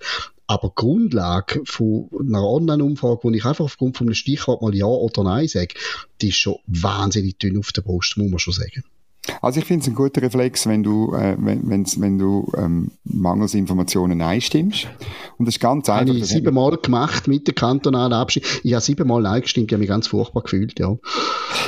Aber 0.51 0.67
die 0.67 0.81
Grundlage 0.81 1.61
von 1.63 2.09
einer 2.19 2.43
Online-Umfrage, 2.43 3.19
wo 3.23 3.31
ich 3.31 3.45
einfach 3.45 3.63
aufgrund 3.63 3.95
von 3.95 4.07
einem 4.07 4.15
Stichwort 4.15 4.61
mal 4.61 4.75
Ja 4.75 4.85
oder 4.85 5.23
Nein 5.23 5.47
sage, 5.47 5.75
die 6.19 6.27
ist 6.27 6.35
schon 6.35 6.57
wahnsinnig 6.67 7.37
dünn 7.37 7.57
auf 7.57 7.71
der 7.71 7.83
Brust, 7.83 8.17
muss 8.17 8.29
man 8.29 8.37
schon 8.37 8.55
sagen. 8.55 8.83
Also 9.41 9.59
ich 9.59 9.65
finde 9.65 9.83
es 9.83 9.87
ein 9.87 9.95
guter 9.95 10.21
Reflex, 10.21 10.65
wenn 10.67 10.81
du, 10.81 11.13
äh, 11.13 11.35
wenn, 11.39 11.69
wenn 11.69 12.17
du 12.17 12.51
ähm, 12.57 12.91
mangels 13.03 13.53
Informationen 13.53 14.21
einstimmst. 14.21 14.87
Und 15.37 15.45
das 15.45 15.55
ist 15.55 15.61
ganz 15.61 15.89
einfach. 15.89 16.13
Habe 16.13 16.17
ich 16.17 16.25
siebenmal 16.25 16.77
gemacht 16.77 17.27
mit 17.27 17.47
der 17.47 17.53
kantonalen 17.53 18.13
Abstimmung. 18.13 18.49
Ich 18.63 18.73
habe 18.73 18.81
siebenmal 18.81 19.25
eingestimmt, 19.25 19.67
ich 19.67 19.73
habe 19.73 19.79
mich 19.81 19.89
ganz 19.89 20.07
furchtbar 20.07 20.41
gefühlt, 20.41 20.79
ja. 20.79 20.97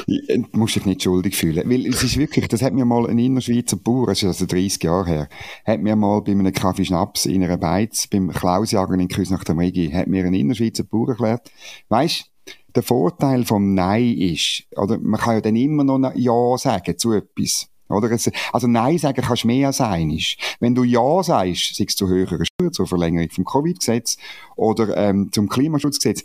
Ich, 0.07 0.29
äh, 0.29 0.39
du 0.39 0.57
musst 0.57 0.75
dich 0.75 0.85
nicht 0.85 1.03
schuldig 1.03 1.35
fühlen. 1.35 1.69
Weil 1.69 1.85
es 1.85 2.03
ist 2.03 2.17
wirklich, 2.17 2.47
das 2.47 2.61
hat 2.63 2.73
mir 2.73 2.85
mal 2.85 3.07
ein 3.07 3.19
Innerschweizer 3.19 3.77
Bauer, 3.77 4.07
das 4.07 4.23
ist 4.23 4.27
also 4.27 4.45
30 4.47 4.81
Jahre 4.83 5.05
her, 5.05 5.29
hat 5.65 5.79
mir 5.79 5.95
mal 5.95 6.21
bei 6.21 6.31
einem 6.31 6.51
Kaffee 6.53 6.85
Schnaps 6.85 7.25
in 7.25 7.43
einer 7.43 7.57
Beiz, 7.57 8.07
beim 8.07 8.31
Klausjagen 8.31 8.99
in 8.99 9.07
Küss 9.07 9.29
nach 9.29 9.43
der 9.43 9.55
Megi, 9.55 9.91
hat 9.91 10.07
mir 10.07 10.25
ein 10.25 10.33
Innerschweizer 10.33 10.83
Bauer 10.83 11.09
erklärt, 11.09 11.51
weisst, 11.89 12.32
der 12.75 12.83
Vorteil 12.83 13.45
vom 13.45 13.73
Nein 13.73 14.17
ist, 14.17 14.63
oder 14.75 14.97
man 14.99 15.19
kann 15.19 15.35
ja 15.35 15.41
dann 15.41 15.55
immer 15.55 15.83
noch 15.83 16.13
Ja 16.15 16.57
sagen 16.57 16.97
zu 16.97 17.13
etwas. 17.13 17.69
Oder? 17.89 18.09
Also 18.09 18.67
Nein 18.67 18.97
sagen 18.97 19.21
kannst 19.21 19.45
mehr 19.45 19.67
als 19.67 19.81
einiges. 19.81 20.35
Wenn 20.59 20.73
du 20.73 20.83
Ja 20.83 21.21
sagst, 21.21 21.75
sei 21.75 21.85
es 21.87 21.95
zu 21.95 22.07
höheren 22.07 22.45
Steuern, 22.45 22.73
zur 22.73 22.87
Verlängerung 22.87 23.29
vom 23.29 23.45
Covid-Gesetz 23.45 24.17
oder 24.55 24.97
ähm, 24.97 25.31
zum 25.31 25.47
Klimaschutzgesetz, 25.47 26.23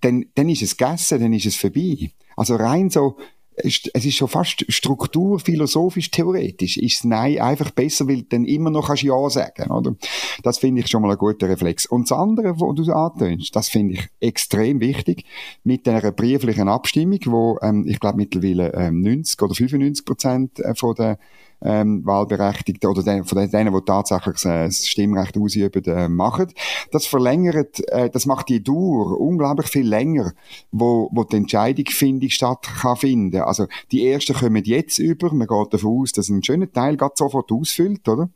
dann, 0.00 0.26
dann 0.34 0.48
ist 0.48 0.62
es 0.62 0.76
gegessen, 0.76 1.20
dann 1.20 1.32
ist 1.32 1.46
es 1.46 1.56
vorbei. 1.56 2.10
Also 2.36 2.56
rein 2.56 2.90
so 2.90 3.16
es 3.64 4.04
ist 4.04 4.14
schon 4.14 4.28
fast 4.28 4.64
Struktur, 4.72 5.38
philosophisch, 5.38 6.10
theoretisch, 6.10 6.76
ist 6.76 7.04
Nein 7.04 7.38
einfach 7.38 7.70
besser, 7.70 8.08
weil 8.08 8.22
du 8.22 8.28
dann 8.30 8.44
immer 8.44 8.70
noch 8.70 8.86
kannst 8.86 9.02
Ja 9.02 9.28
sagen, 9.30 9.70
oder? 9.70 9.96
Das 10.42 10.58
finde 10.58 10.80
ich 10.80 10.88
schon 10.88 11.02
mal 11.02 11.10
ein 11.10 11.18
guter 11.18 11.48
Reflex. 11.48 11.86
Und 11.86 12.10
das 12.10 12.18
andere, 12.18 12.60
wo 12.60 12.72
du 12.72 12.90
antönst, 12.92 13.54
das 13.54 13.68
finde 13.68 13.94
ich 13.94 14.08
extrem 14.20 14.80
wichtig, 14.80 15.24
mit 15.64 15.88
einer 15.88 16.12
brieflichen 16.12 16.68
Abstimmung, 16.68 17.20
wo, 17.26 17.58
ähm, 17.62 17.86
ich 17.86 18.00
glaube 18.00 18.16
mittlerweile 18.16 18.72
ähm, 18.74 19.00
90 19.00 19.42
oder 19.42 19.54
95 19.54 20.04
Prozent 20.04 20.60
äh, 20.60 20.74
von 20.74 20.94
der 20.94 21.18
ähm, 21.62 22.04
Wahlberechtigten 22.04 22.88
oder 22.88 23.02
den, 23.02 23.24
von 23.24 23.50
denen, 23.50 23.74
die 23.74 23.84
tatsächlich 23.84 24.44
äh, 24.44 24.66
das 24.66 24.86
Stimmrecht 24.86 25.36
ausüben, 25.36 25.84
äh, 25.84 26.08
machen. 26.08 26.52
Das 26.92 27.06
verlängert, 27.06 27.80
äh, 27.90 28.10
das 28.10 28.26
macht 28.26 28.48
die 28.48 28.62
Dauer 28.62 29.20
unglaublich 29.20 29.68
viel 29.68 29.86
länger, 29.86 30.32
wo, 30.70 31.08
wo 31.12 31.24
die 31.24 31.36
Entscheidungsfindung 31.36 32.30
statt 32.30 32.68
kann 32.80 32.96
finden. 32.96 33.40
Also 33.40 33.66
die 33.92 34.06
ersten 34.06 34.34
kommen 34.34 34.64
jetzt 34.64 34.98
über. 34.98 35.32
Man 35.32 35.46
geht 35.46 35.74
davon 35.74 36.00
aus, 36.00 36.12
dass 36.12 36.28
ein 36.28 36.42
schöner 36.42 36.70
Teil 36.70 36.96
gerade 36.96 37.14
sofort 37.16 37.50
ausfüllt, 37.50 38.08
oder? 38.08 38.30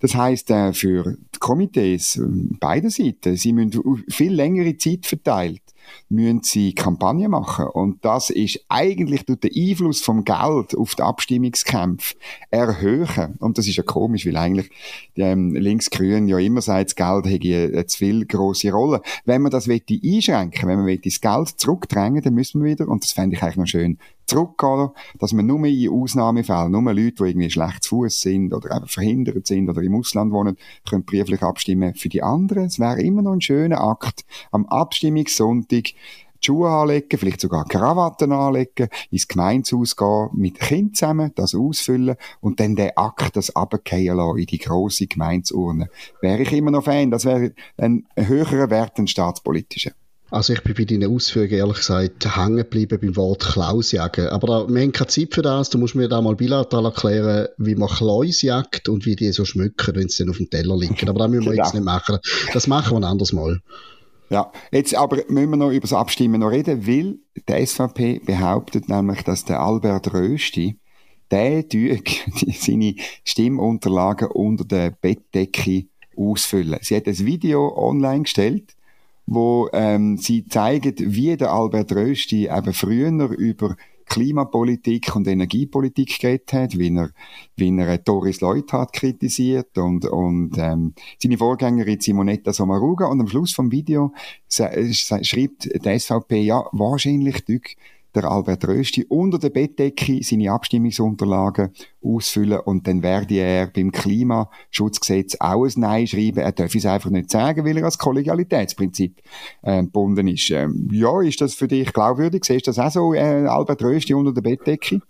Das 0.00 0.14
heißt 0.14 0.50
äh, 0.50 0.72
für 0.72 1.16
die 1.34 1.38
Komitees 1.38 2.16
äh, 2.16 2.22
beider 2.58 2.90
Seiten, 2.90 3.36
sie 3.36 3.52
müssen 3.52 4.04
viel 4.08 4.32
längere 4.32 4.76
Zeit 4.76 5.06
verteilt 5.06 5.61
müssen 6.08 6.42
sie 6.42 6.74
Kampagnen 6.74 7.30
machen. 7.30 7.66
Und 7.66 8.04
das 8.04 8.30
ist 8.30 8.64
eigentlich 8.68 9.24
durch 9.24 9.40
den 9.40 9.52
Einfluss 9.54 10.00
vom 10.00 10.24
Geld 10.24 10.76
auf 10.76 10.94
die 10.94 11.02
Abstimmungskämpfe 11.02 12.14
erhöhen. 12.50 13.36
Und 13.38 13.58
das 13.58 13.66
ist 13.66 13.76
ja 13.76 13.82
komisch, 13.82 14.26
weil 14.26 14.36
eigentlich 14.36 14.70
ähm, 15.16 15.54
Linksgrün 15.54 16.28
ja 16.28 16.38
immer 16.38 16.60
sagt, 16.60 16.90
das 16.90 16.96
Geld 16.96 17.26
hätte 17.26 17.72
eine 17.72 17.86
zu 17.86 17.98
viel 17.98 18.26
grosse 18.26 18.72
Rolle. 18.72 19.02
Wenn 19.24 19.42
man 19.42 19.50
das 19.50 19.68
einschränken 19.68 20.68
wenn 20.68 20.84
man 20.84 20.98
das 21.02 21.20
Geld 21.20 21.48
zurückdrängen, 21.60 22.22
dann 22.22 22.34
müssen 22.34 22.62
wir 22.62 22.70
wieder, 22.70 22.88
und 22.88 23.02
das 23.02 23.12
fände 23.12 23.36
ich 23.36 23.42
eigentlich 23.42 23.56
noch 23.56 23.66
schön, 23.66 23.98
zurückgehen, 24.26 24.90
dass 25.18 25.32
man 25.32 25.46
nur 25.46 25.64
in 25.64 25.90
Ausnahmefällen, 25.90 26.72
nur 26.72 26.82
Leute, 26.92 27.24
die 27.24 27.30
irgendwie 27.30 27.50
schlecht 27.50 27.84
zu 27.84 28.02
Fuß 28.02 28.20
sind 28.20 28.54
oder 28.54 28.74
eben 28.74 28.86
verhindert 28.86 29.46
sind 29.46 29.68
oder 29.68 29.82
im 29.82 29.94
Ausland 29.94 30.32
wohnen, 30.32 30.56
können 30.88 31.04
brieflich 31.04 31.42
abstimmen. 31.42 31.94
Für 31.94 32.08
die 32.08 32.22
anderen, 32.22 32.64
es 32.64 32.78
wäre 32.78 33.02
immer 33.02 33.22
noch 33.22 33.32
ein 33.32 33.40
schöner 33.40 33.80
Akt, 33.80 34.24
am 34.50 34.66
Abstimmungssonntag 34.66 35.92
die 36.42 36.46
Schuhe 36.46 36.70
anlegen, 36.70 37.18
vielleicht 37.18 37.40
sogar 37.40 37.64
Krawatten 37.64 38.32
anlegen, 38.32 38.88
ins 39.10 39.28
Gemeinshaus 39.28 39.96
gehen, 39.96 40.28
mit 40.32 40.58
Kind 40.58 40.96
zusammen, 40.96 41.30
das 41.36 41.54
ausfüllen 41.54 42.16
und 42.40 42.58
dann 42.58 42.74
den 42.74 42.96
Akt, 42.96 43.36
das 43.36 43.54
runterfallen 43.54 44.16
lassen 44.16 44.38
in 44.38 44.46
die 44.46 44.58
grosse 44.58 45.06
Gemeinsurne. 45.06 45.88
Wäre 46.20 46.42
ich 46.42 46.52
immer 46.52 46.72
noch 46.72 46.84
Fan, 46.84 47.10
das 47.10 47.24
wäre 47.24 47.52
ein 47.76 48.08
höherer 48.16 48.70
Wert, 48.70 48.98
ein 48.98 49.06
staatspolitischer. 49.06 49.92
Also 50.32 50.54
ich 50.54 50.62
bin 50.62 50.72
bei 50.72 50.84
deinen 50.86 51.14
Ausführungen 51.14 51.52
ehrlich 51.52 51.76
gesagt 51.76 52.38
hängen 52.38 52.56
geblieben 52.56 52.98
beim 52.98 53.16
Wort 53.16 53.44
Klausjagen. 53.44 54.28
Aber 54.28 54.46
da, 54.46 54.66
wir 54.66 54.80
haben 54.80 54.92
keine 54.92 55.08
Zeit 55.08 55.34
für 55.34 55.42
das. 55.42 55.68
Du 55.68 55.76
musst 55.76 55.94
mir 55.94 56.08
da 56.08 56.22
mal 56.22 56.36
bilateral 56.36 56.86
erklären, 56.86 57.48
wie 57.58 57.74
man 57.74 57.90
Klaus 57.90 58.40
jagt 58.40 58.88
und 58.88 59.04
wie 59.04 59.14
die 59.14 59.30
so 59.32 59.44
schmücken, 59.44 59.94
wenn 59.94 60.08
sie 60.08 60.22
dann 60.22 60.30
auf 60.30 60.38
dem 60.38 60.48
Teller 60.48 60.74
liegen. 60.74 61.06
Aber 61.10 61.18
das 61.18 61.30
müssen 61.30 61.44
wir 61.50 61.54
jetzt 61.56 61.74
nicht 61.74 61.84
machen. 61.84 62.16
Das 62.54 62.66
machen 62.66 62.92
wir 62.92 62.96
ein 63.00 63.04
anderes 63.04 63.34
Mal. 63.34 63.60
Ja, 64.30 64.50
jetzt 64.70 64.94
aber 64.94 65.18
müssen 65.28 65.50
wir 65.50 65.58
noch 65.58 65.70
über 65.70 65.82
das 65.82 65.92
Abstimmen 65.92 66.40
noch 66.40 66.50
reden, 66.50 66.86
weil 66.86 67.18
die 67.46 67.66
SVP 67.66 68.22
behauptet 68.24 68.88
nämlich, 68.88 69.20
dass 69.24 69.44
der 69.44 69.60
Albert 69.60 70.14
Rösti, 70.14 70.78
der 71.30 71.62
seine 72.58 72.94
Stimmunterlagen 73.24 74.28
unter 74.28 74.64
der 74.64 74.92
Bettdecke 74.92 75.88
ausfüllen. 76.16 76.78
Sie 76.80 76.96
hat 76.96 77.06
ein 77.06 77.18
Video 77.18 77.76
online 77.76 78.22
gestellt, 78.22 78.74
wo 79.26 79.68
ähm, 79.72 80.18
sie 80.18 80.46
zeigt, 80.46 81.00
wie 81.00 81.36
der 81.36 81.52
Albert 81.52 81.92
Rösti 81.92 82.48
eben 82.48 82.72
früher 82.72 83.10
über 83.30 83.76
Klimapolitik 84.06 85.16
und 85.16 85.26
Energiepolitik 85.26 86.20
geredet 86.20 86.52
hat, 86.52 86.78
wie 86.78 86.94
er, 86.94 87.10
wie 87.56 87.74
er 87.78 87.96
Doris 87.98 88.42
Leuthard 88.42 88.92
kritisiert 88.92 89.78
und, 89.78 90.04
und 90.04 90.58
ähm, 90.58 90.94
seine 91.18 91.38
Vorgängerin 91.38 92.00
Simonetta 92.00 92.52
Sommaruga. 92.52 93.06
Und 93.06 93.20
am 93.20 93.28
Schluss 93.28 93.54
vom 93.54 93.72
Video 93.72 94.12
schreibt 94.50 95.64
die 95.64 95.98
SVP, 95.98 96.42
ja, 96.42 96.64
wahrscheinlich 96.72 97.44
durch 97.46 97.76
der 98.14 98.30
Albert 98.30 98.66
Rösti 98.66 99.04
unter 99.08 99.38
der 99.38 99.50
Bettdecke 99.50 100.22
seine 100.22 100.50
Abstimmungsunterlagen 100.52 101.70
ausfüllen 102.04 102.60
und 102.60 102.86
dann 102.86 103.02
werde 103.02 103.36
er 103.36 103.66
beim 103.68 103.92
Klimaschutzgesetz 103.92 105.36
auch 105.40 105.64
ein 105.64 105.72
Nein 105.76 106.06
schreiben. 106.06 106.40
Er 106.40 106.52
darf 106.52 106.74
es 106.74 106.86
einfach 106.86 107.10
nicht 107.10 107.30
sagen, 107.30 107.64
weil 107.64 107.76
er 107.78 107.84
als 107.84 107.98
Kollegialitätsprinzip 107.98 109.22
äh, 109.62 109.82
gebunden 109.82 110.28
ist. 110.28 110.50
Ähm, 110.50 110.88
ja, 110.92 111.22
ist 111.22 111.40
das 111.40 111.54
für 111.54 111.68
dich 111.68 111.92
glaubwürdig? 111.92 112.44
Siehst 112.44 112.66
du 112.66 112.70
das 112.70 112.78
auch 112.78 112.90
so, 112.90 113.14
äh, 113.14 113.46
Albert 113.46 113.82
Rösti 113.82 114.14
unter 114.14 114.32
der 114.32 114.42
Bettdecke? 114.42 115.00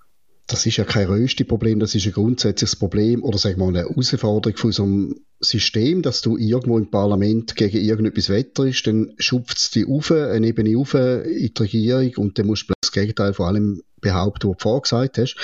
Das 0.47 0.67
ist 0.67 0.77
ja 0.77 0.85
kein 0.85 1.07
rösti 1.07 1.45
Problem, 1.45 1.79
das 1.79 1.95
ist 1.95 2.07
ein 2.07 2.13
grundsätzliches 2.13 2.77
Problem 2.77 3.23
oder 3.23 3.43
wir 3.43 3.57
mal 3.57 3.69
eine 3.69 3.81
Herausforderung 3.81 4.57
von 4.57 4.73
einem 4.73 5.21
System, 5.41 6.03
dass 6.03 6.21
du 6.21 6.37
irgendwo 6.37 6.79
im 6.79 6.91
Parlament 6.91 7.57
gegen 7.57 7.79
irgendetwas 7.79 8.29
wetterst, 8.29 8.87
dann 8.87 9.13
schupft 9.19 9.59
es 9.59 9.71
dich 9.71 9.89
auf, 9.89 10.11
eine 10.11 10.47
Ebene 10.47 10.79
auf 10.79 10.95
in 10.95 11.53
die 11.53 11.53
Regierung 11.59 12.13
und 12.17 12.39
dann 12.39 12.47
musst 12.47 12.69
du 12.69 12.75
das 12.81 12.93
Gegenteil 12.93 13.33
vor 13.33 13.49
allem 13.49 13.83
behaupten, 14.01 14.49
was 14.49 14.57
du 14.59 14.63
vorgesagt 14.63 15.19
hast. 15.19 15.37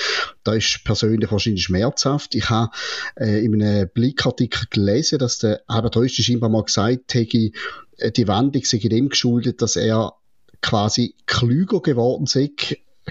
Da 0.44 0.54
ist 0.54 0.82
persönlich 0.84 1.30
wahrscheinlich 1.30 1.62
schmerzhaft. 1.62 2.34
Ich 2.34 2.50
habe 2.50 2.72
äh, 3.16 3.44
in 3.44 3.62
einem 3.62 3.88
Blickartikel 3.88 4.66
gelesen, 4.68 5.18
dass 5.18 5.38
der 5.38 5.62
Albert 5.68 5.96
Rösti 5.96 6.22
scheinbar 6.22 6.50
mal 6.50 6.64
gesagt 6.64 7.14
hätte, 7.14 7.52
äh, 7.96 8.10
die 8.10 8.28
Wendung 8.28 8.64
sei 8.64 8.78
dem 8.78 9.08
geschuldet, 9.08 9.62
dass 9.62 9.76
er 9.76 10.14
quasi 10.60 11.14
klüger 11.26 11.80
geworden 11.80 12.26
sei 12.26 12.50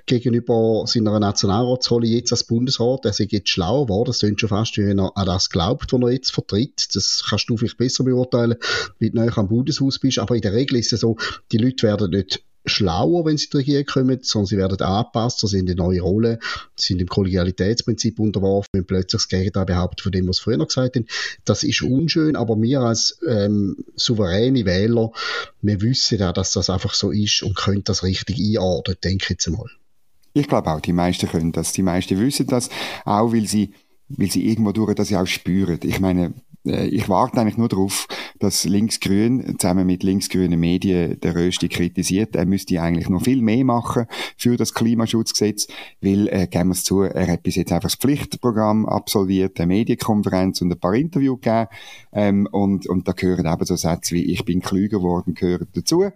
gegenüber 0.05 0.83
seiner 0.85 1.19
Nationalratsrolle 1.19 2.07
jetzt 2.07 2.31
als 2.31 2.43
Bundesrat. 2.43 3.05
Er 3.05 3.13
sei 3.13 3.27
jetzt 3.29 3.49
schlauer 3.49 3.87
geworden. 3.87 4.07
Das 4.07 4.19
klingt 4.19 4.39
schon 4.39 4.49
fast, 4.49 4.77
wie 4.77 4.85
wenn 4.85 4.99
er 4.99 5.15
an 5.17 5.25
das 5.25 5.49
glaubt, 5.49 5.91
was 5.91 6.01
er 6.01 6.11
jetzt 6.11 6.31
vertritt. 6.31 6.95
Das 6.95 7.23
kannst 7.27 7.49
du 7.49 7.57
vielleicht 7.57 7.77
besser 7.77 8.03
beurteilen, 8.03 8.55
wie 8.99 9.09
du 9.09 9.19
näher 9.19 9.37
am 9.37 9.47
Bundeshaus 9.47 9.99
bist. 9.99 10.19
Aber 10.19 10.35
in 10.35 10.41
der 10.41 10.53
Regel 10.53 10.77
ist 10.77 10.93
es 10.93 11.01
so, 11.01 11.17
die 11.51 11.57
Leute 11.57 11.87
werden 11.87 12.11
nicht 12.11 12.43
schlauer, 12.69 13.25
wenn 13.25 13.37
sie 13.37 13.45
in 13.45 13.51
die 13.51 13.57
Regierung 13.57 13.85
kommen, 13.85 14.19
sondern 14.21 14.47
sie 14.47 14.57
werden 14.57 14.79
angepasst, 14.81 15.39
sie 15.39 15.47
sind 15.47 15.69
in 15.69 15.77
neue 15.77 16.01
Rolle, 16.01 16.39
sind 16.75 17.01
im 17.01 17.07
Kollegialitätsprinzip 17.07 18.19
unterworfen, 18.19 18.67
wenn 18.73 18.85
plötzlich 18.85 19.21
das 19.21 19.29
Gegenteil 19.29 19.65
behauptet 19.65 20.01
von 20.01 20.11
dem, 20.11 20.27
was 20.27 20.37
sie 20.37 20.43
früher 20.43 20.65
gesagt 20.65 20.95
haben. 20.95 21.07
Das 21.45 21.63
ist 21.63 21.81
unschön, 21.81 22.35
aber 22.35 22.61
wir 22.61 22.81
als 22.81 23.19
ähm, 23.27 23.77
souveräne 23.95 24.65
Wähler, 24.65 25.11
wir 25.61 25.81
wissen 25.81 26.19
ja, 26.19 26.33
dass 26.33 26.51
das 26.51 26.69
einfach 26.69 26.93
so 26.93 27.11
ist 27.11 27.43
und 27.43 27.55
können 27.55 27.83
das 27.83 28.03
richtig 28.03 28.37
einordnen, 28.39 28.97
denke 29.03 29.23
ich 29.23 29.29
jetzt 29.29 29.47
einmal. 29.47 29.69
Ich 30.37 30.47
glaube 30.47 30.71
auch, 30.71 30.81
die 30.81 30.93
meisten 30.93 31.27
können 31.27 31.51
das. 31.51 31.71
Die 31.71 31.81
meisten 31.81 32.19
wissen 32.19 32.47
das, 32.47 32.69
auch 33.05 33.33
weil 33.33 33.47
sie, 33.47 33.73
weil 34.07 34.29
sie 34.29 34.47
irgendwo 34.47 34.71
durch 34.71 34.93
das 34.93 35.09
ja 35.09 35.21
auch 35.21 35.27
spüren. 35.27 35.79
Ich 35.83 35.99
meine, 35.99 36.33
äh, 36.67 36.87
ich 36.87 37.09
warte 37.09 37.39
eigentlich 37.39 37.57
nur 37.57 37.69
darauf, 37.69 38.07
dass 38.39 38.65
Linksgrün 38.65 39.57
zusammen 39.57 39.87
mit 39.87 40.03
linksgrünen 40.03 40.59
Medien 40.59 41.19
der 41.19 41.35
Rösti 41.35 41.69
kritisiert. 41.69 42.35
Er 42.35 42.45
müsste 42.45 42.79
eigentlich 42.81 43.09
noch 43.09 43.23
viel 43.23 43.41
mehr 43.41 43.65
machen 43.65 44.05
für 44.37 44.57
das 44.57 44.73
Klimaschutzgesetz, 44.73 45.67
weil, 46.01 46.27
äh, 46.27 46.47
geben 46.47 46.69
wir 46.69 46.73
es 46.73 46.83
zu, 46.83 47.01
er 47.01 47.27
hat 47.27 47.43
bis 47.43 47.55
jetzt 47.55 47.71
einfach 47.71 47.89
das 47.89 47.95
Pflichtprogramm 47.95 48.85
absolviert, 48.85 49.59
eine 49.59 49.67
Medienkonferenz 49.67 50.61
und 50.61 50.71
ein 50.71 50.79
paar 50.79 50.93
Interviews 50.93 51.41
gegeben. 51.41 51.67
Ähm, 52.13 52.47
und, 52.51 52.87
und 52.87 53.07
da 53.07 53.13
gehören 53.13 53.51
eben 53.51 53.65
so 53.65 53.75
Sätze 53.75 54.15
wie 54.15 54.31
ich 54.31 54.45
bin 54.45 54.61
klüger 54.61 54.99
geworden, 54.99 55.33
gehören 55.33 55.67
dazu. 55.73 56.11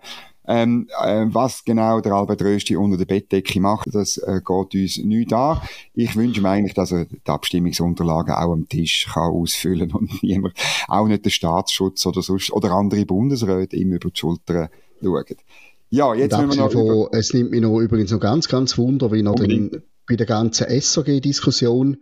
Ähm, 0.48 0.88
äh, 1.04 1.26
was 1.28 1.64
genau 1.66 2.02
der 2.02 2.14
Albert 2.14 2.42
Rösti 2.42 2.76
unter 2.76 2.98
der 2.98 3.06
Bettdecke 3.06 3.60
macht, 3.60 3.94
das 3.94 4.18
äh, 4.18 4.42
geht 4.44 4.74
uns 4.74 4.98
nicht 4.98 5.34
an. 5.34 5.62
Ich 5.94 6.16
wünsche 6.16 6.42
mir 6.42 6.50
eigentlich, 6.50 6.74
dass 6.74 6.92
er 6.92 7.06
die 7.06 7.20
Abstimmungsunterlagen 7.26 8.34
auch 8.34 8.52
am 8.52 8.68
Tisch 8.68 9.08
kann 9.14 9.32
ausfüllen 9.32 9.92
und 9.92 10.24
niemand, 10.24 10.56
auch 10.88 11.08
nicht 11.08 11.26
der 11.26 11.30
Staatsschutz 11.30 12.06
oder 12.06 12.22
sonst, 12.22 12.52
oder 12.52 12.72
andere 12.72 13.06
Bundesräte 13.06 13.76
ihm 13.76 13.94
über 13.94 14.10
die 14.10 14.20
Schulter 14.20 14.70
schauen. 15.02 15.26
Ja, 15.92 16.14
jetzt 16.16 16.38
müssen 16.38 16.58
wir 16.58 16.64
noch 16.66 16.72
von, 16.72 17.08
Es 17.12 17.34
nimmt 17.34 17.52
mich 17.52 17.62
noch 17.62 17.78
übrigens 17.80 18.12
noch 18.12 18.20
ganz, 18.20 18.48
ganz 18.48 18.78
wunder, 18.78 19.12
wie 19.12 19.24
er 19.24 19.36
den 19.36 19.84
bei 20.12 20.18
der 20.18 20.26
ganzen 20.26 20.68
SAG-Diskussion 20.68 21.96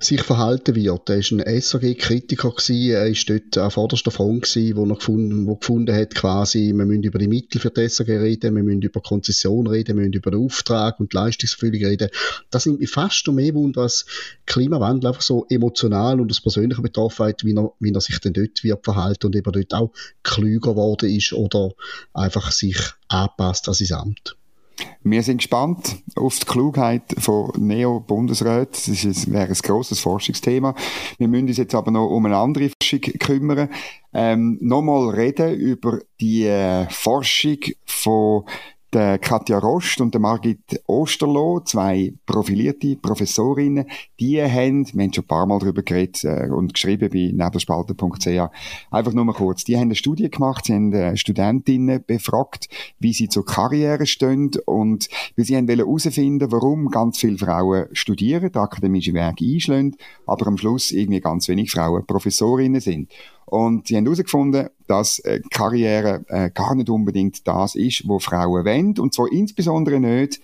sich 0.00 0.22
verhalten 0.22 0.74
wird. 0.74 1.08
Er 1.08 1.18
war 1.18 1.46
ein 1.46 1.60
SAG-Kritiker, 1.60 2.52
er 2.68 3.06
war 3.06 3.14
dort 3.26 3.58
an 3.58 3.70
vorderster 3.70 4.10
Front, 4.10 4.42
gewesen, 4.42 4.76
wo 4.76 4.84
er 4.84 4.96
gefunden, 4.96 5.46
wo 5.46 5.54
gefunden 5.54 5.94
hat, 5.94 6.16
quasi, 6.16 6.72
wir 6.74 6.84
müssen 6.84 7.04
über 7.04 7.20
die 7.20 7.28
Mittel 7.28 7.60
für 7.60 7.70
die 7.70 7.88
SAG 7.88 8.08
reden, 8.08 8.56
wir 8.56 8.64
müssen 8.64 8.82
über 8.82 9.00
Konzession 9.00 9.68
reden, 9.68 9.96
wir 9.96 10.02
müssen 10.02 10.14
über 10.14 10.32
den 10.32 10.44
Auftrag 10.44 10.98
und 10.98 11.14
Leistungsverfügung 11.14 11.84
reden. 11.86 12.08
Das 12.50 12.66
nimmt 12.66 12.80
mich 12.80 12.90
fast 12.90 13.24
noch 13.28 13.34
mehr 13.34 13.54
wunder, 13.54 13.82
was 13.82 14.04
Klimawandel 14.46 15.10
einfach 15.10 15.22
so 15.22 15.46
emotional 15.48 16.20
und 16.20 16.32
aus 16.32 16.40
persönlicher 16.40 16.82
Betroffenheit, 16.82 17.44
wie 17.44 17.54
er, 17.54 17.72
wie 17.78 17.92
er 17.92 18.00
sich 18.00 18.18
denn 18.18 18.32
dort 18.32 18.64
wird 18.64 18.84
verhalten 18.84 19.26
und 19.26 19.36
eben 19.36 19.52
dort 19.52 19.74
auch 19.74 19.92
klüger 20.24 20.72
geworden 20.72 21.08
ist 21.08 21.32
oder 21.32 21.70
einfach 22.12 22.50
sich 22.50 22.78
anpasst 23.06 23.68
an 23.68 23.74
sein 23.74 23.96
Amt. 23.96 24.36
Wir 25.02 25.22
sind 25.22 25.38
gespannt 25.38 25.96
auf 26.16 26.38
die 26.38 26.46
Klugheit 26.46 27.02
von 27.18 27.50
Neo-Bundesräten. 27.56 28.94
Das 28.94 29.30
wäre 29.30 29.48
ein 29.48 29.54
grosses 29.54 30.00
Forschungsthema. 30.00 30.74
Wir 31.18 31.28
müssen 31.28 31.48
uns 31.48 31.56
jetzt 31.56 31.74
aber 31.74 31.90
noch 31.90 32.08
um 32.08 32.26
eine 32.26 32.36
andere 32.36 32.70
Forschung 32.70 33.00
kümmern. 33.00 33.70
Ähm, 34.12 34.58
nochmal 34.60 35.10
reden 35.10 35.54
über 35.54 36.00
die 36.20 36.44
äh, 36.44 36.88
Forschung 36.90 37.58
von 37.84 38.44
der 38.92 39.18
Katja 39.18 39.58
Rost 39.58 40.00
und 40.00 40.14
der 40.14 40.20
Margit 40.20 40.82
Osterloh, 40.86 41.60
zwei 41.60 42.14
profilierte 42.24 42.96
Professorinnen, 42.96 43.86
die 44.18 44.40
haben, 44.42 44.86
wir 44.94 45.02
haben 45.04 45.12
schon 45.12 45.24
ein 45.24 45.28
paar 45.28 45.46
Mal 45.46 45.58
darüber 45.58 45.82
geredet 45.82 46.24
äh, 46.24 46.48
und 46.48 46.72
geschrieben 46.72 47.10
bei 47.12 47.32
nebelspalter.ch, 47.34 48.26
einfach 48.90 49.12
nur 49.12 49.24
mal 49.26 49.34
kurz, 49.34 49.64
die 49.64 49.76
haben 49.76 49.82
eine 49.82 49.94
Studie 49.94 50.30
gemacht, 50.30 50.64
sie 50.64 50.74
haben 50.74 50.92
äh, 50.92 51.16
Studentinnen 51.16 52.02
befragt, 52.06 52.68
wie 52.98 53.12
sie 53.12 53.28
zur 53.28 53.44
Karriere 53.44 54.06
stehen 54.06 54.50
und 54.64 55.08
weil 55.36 55.44
sie 55.44 55.56
haben 55.56 55.68
herausfinden 55.68 56.50
warum 56.50 56.88
ganz 56.88 57.18
viele 57.18 57.36
Frauen 57.36 57.88
studieren, 57.92 58.50
den 58.50 58.62
akademischen 58.62 59.14
Weg 59.14 59.42
einschlagen, 59.42 59.96
aber 60.26 60.46
am 60.46 60.56
Schluss 60.56 60.92
irgendwie 60.92 61.20
ganz 61.20 61.48
wenig 61.48 61.70
Frauen 61.70 62.06
Professorinnen 62.06 62.80
sind. 62.80 63.10
Und 63.44 63.88
sie 63.88 63.96
haben 63.96 64.04
herausgefunden, 64.04 64.68
dass 64.86 65.20
äh, 65.20 65.40
Karriere 65.50 66.22
gar 66.52 66.74
nicht 66.74 66.90
unbedingt 66.90 67.48
das 67.48 67.74
ist, 67.74 68.06
wo 68.06 68.18
Frauen 68.18 68.64
wollen. 68.66 68.77
Und 68.78 69.14
zwar 69.14 69.30
insbesondere 69.30 70.00
nicht 70.00 70.40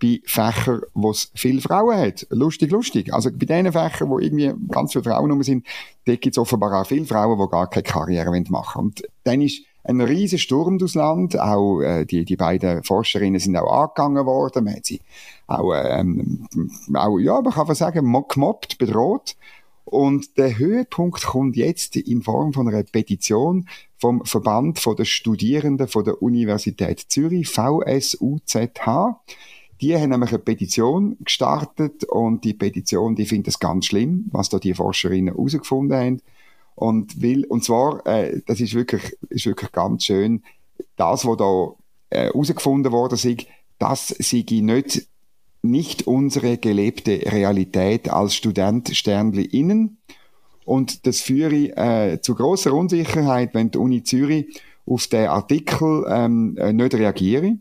bei 0.00 0.20
Fächern, 0.24 0.82
wo 0.94 1.10
es 1.10 1.30
viele 1.34 1.60
Frauen 1.60 1.96
hat. 1.96 2.26
Lustig, 2.30 2.70
lustig. 2.70 3.12
Also 3.12 3.30
bei 3.30 3.46
den 3.46 3.70
Fächern, 3.70 4.08
wo 4.08 4.18
irgendwie 4.18 4.52
ganz 4.70 4.92
viele 4.92 5.04
Frauen 5.04 5.30
rum 5.30 5.42
sind, 5.42 5.66
da 6.06 6.16
gibt 6.16 6.34
es 6.34 6.38
offenbar 6.38 6.80
auch 6.80 6.86
viele 6.86 7.04
Frauen, 7.04 7.38
die 7.38 7.50
gar 7.50 7.68
keine 7.68 7.82
Karriere 7.82 8.30
machen 8.30 8.50
wollen. 8.50 8.86
Und 8.86 9.02
dann 9.24 9.42
ist 9.42 9.62
ein 9.84 10.00
riesen 10.00 10.38
Sturm 10.38 10.78
durchs 10.78 10.94
Land. 10.94 11.38
Auch 11.38 11.80
äh, 11.82 12.06
die, 12.06 12.24
die 12.24 12.36
beiden 12.36 12.82
Forscherinnen 12.82 13.38
sind 13.38 13.56
auch 13.56 13.70
angegangen 13.70 14.24
worden. 14.24 14.64
Man 14.64 14.76
hat 14.76 14.86
sie 14.86 15.00
auch, 15.46 15.74
ähm, 15.74 16.48
auch 16.94 17.18
ja, 17.18 17.40
man 17.42 17.52
kann 17.52 17.74
sagen, 17.74 18.10
gemobbt, 18.28 18.78
bedroht. 18.78 19.36
Und 19.84 20.38
der 20.38 20.58
Höhepunkt 20.58 21.22
kommt 21.24 21.56
jetzt 21.56 21.96
in 21.96 22.22
Form 22.22 22.52
von 22.52 22.68
einer 22.68 22.82
Petition 22.84 23.68
vom 23.98 24.24
Verband 24.24 24.78
von 24.78 24.96
der 24.96 25.04
Studierenden 25.04 25.88
von 25.88 26.04
der 26.04 26.22
Universität 26.22 27.00
Zürich, 27.08 27.48
VSUZH. 27.48 29.20
Die 29.80 29.96
haben 29.96 30.10
nämlich 30.10 30.30
eine 30.30 30.38
Petition 30.38 31.16
gestartet 31.20 32.04
und 32.04 32.44
die 32.44 32.54
Petition, 32.54 33.16
die 33.16 33.26
findet 33.26 33.48
es 33.48 33.58
ganz 33.58 33.86
schlimm, 33.86 34.26
was 34.30 34.48
da 34.48 34.58
die 34.58 34.74
Forscherinnen 34.74 35.34
herausgefunden 35.34 35.96
haben. 35.96 36.22
Und 36.74 37.20
will, 37.20 37.44
und 37.44 37.64
zwar, 37.64 38.04
äh, 38.06 38.40
das 38.46 38.60
ist 38.60 38.74
wirklich, 38.74 39.16
ist 39.28 39.46
wirklich 39.46 39.70
ganz 39.72 40.04
schön, 40.04 40.42
das, 40.96 41.24
was 41.26 41.36
da 41.36 41.72
äh, 42.10 42.26
herausgefunden 42.26 42.92
worden 42.92 43.14
ist, 43.14 43.46
das 43.78 44.08
sei 44.08 44.44
nicht 44.48 45.06
nicht 45.64 46.06
unsere 46.06 46.58
gelebte 46.58 47.20
Realität 47.32 48.10
als 48.10 48.34
Student 48.34 48.90
Sternli 48.94 49.44
innen. 49.44 49.98
Und 50.64 51.06
das 51.06 51.20
führe 51.20 51.76
äh, 51.76 52.20
zu 52.20 52.34
großer 52.34 52.72
Unsicherheit, 52.72 53.54
wenn 53.54 53.70
die 53.70 53.78
Uni 53.78 54.02
Zürich 54.02 54.60
auf 54.86 55.06
den 55.06 55.28
Artikel 55.28 56.04
ähm, 56.08 56.56
äh, 56.58 56.72
nicht 56.72 56.94
reagiere. 56.94 57.58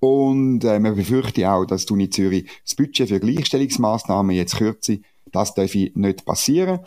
Und 0.00 0.64
äh, 0.64 0.78
man 0.78 0.94
befürchte 0.94 1.50
auch, 1.50 1.64
dass 1.64 1.86
die 1.86 1.92
Uni 1.92 2.10
Zürich 2.10 2.48
das 2.64 2.74
Budget 2.76 3.08
für 3.08 3.20
Gleichstellungsmaßnahmen 3.20 4.36
jetzt 4.36 4.56
kürze. 4.56 5.00
Das 5.32 5.54
darf 5.54 5.74
nicht 5.74 6.24
passieren. 6.24 6.80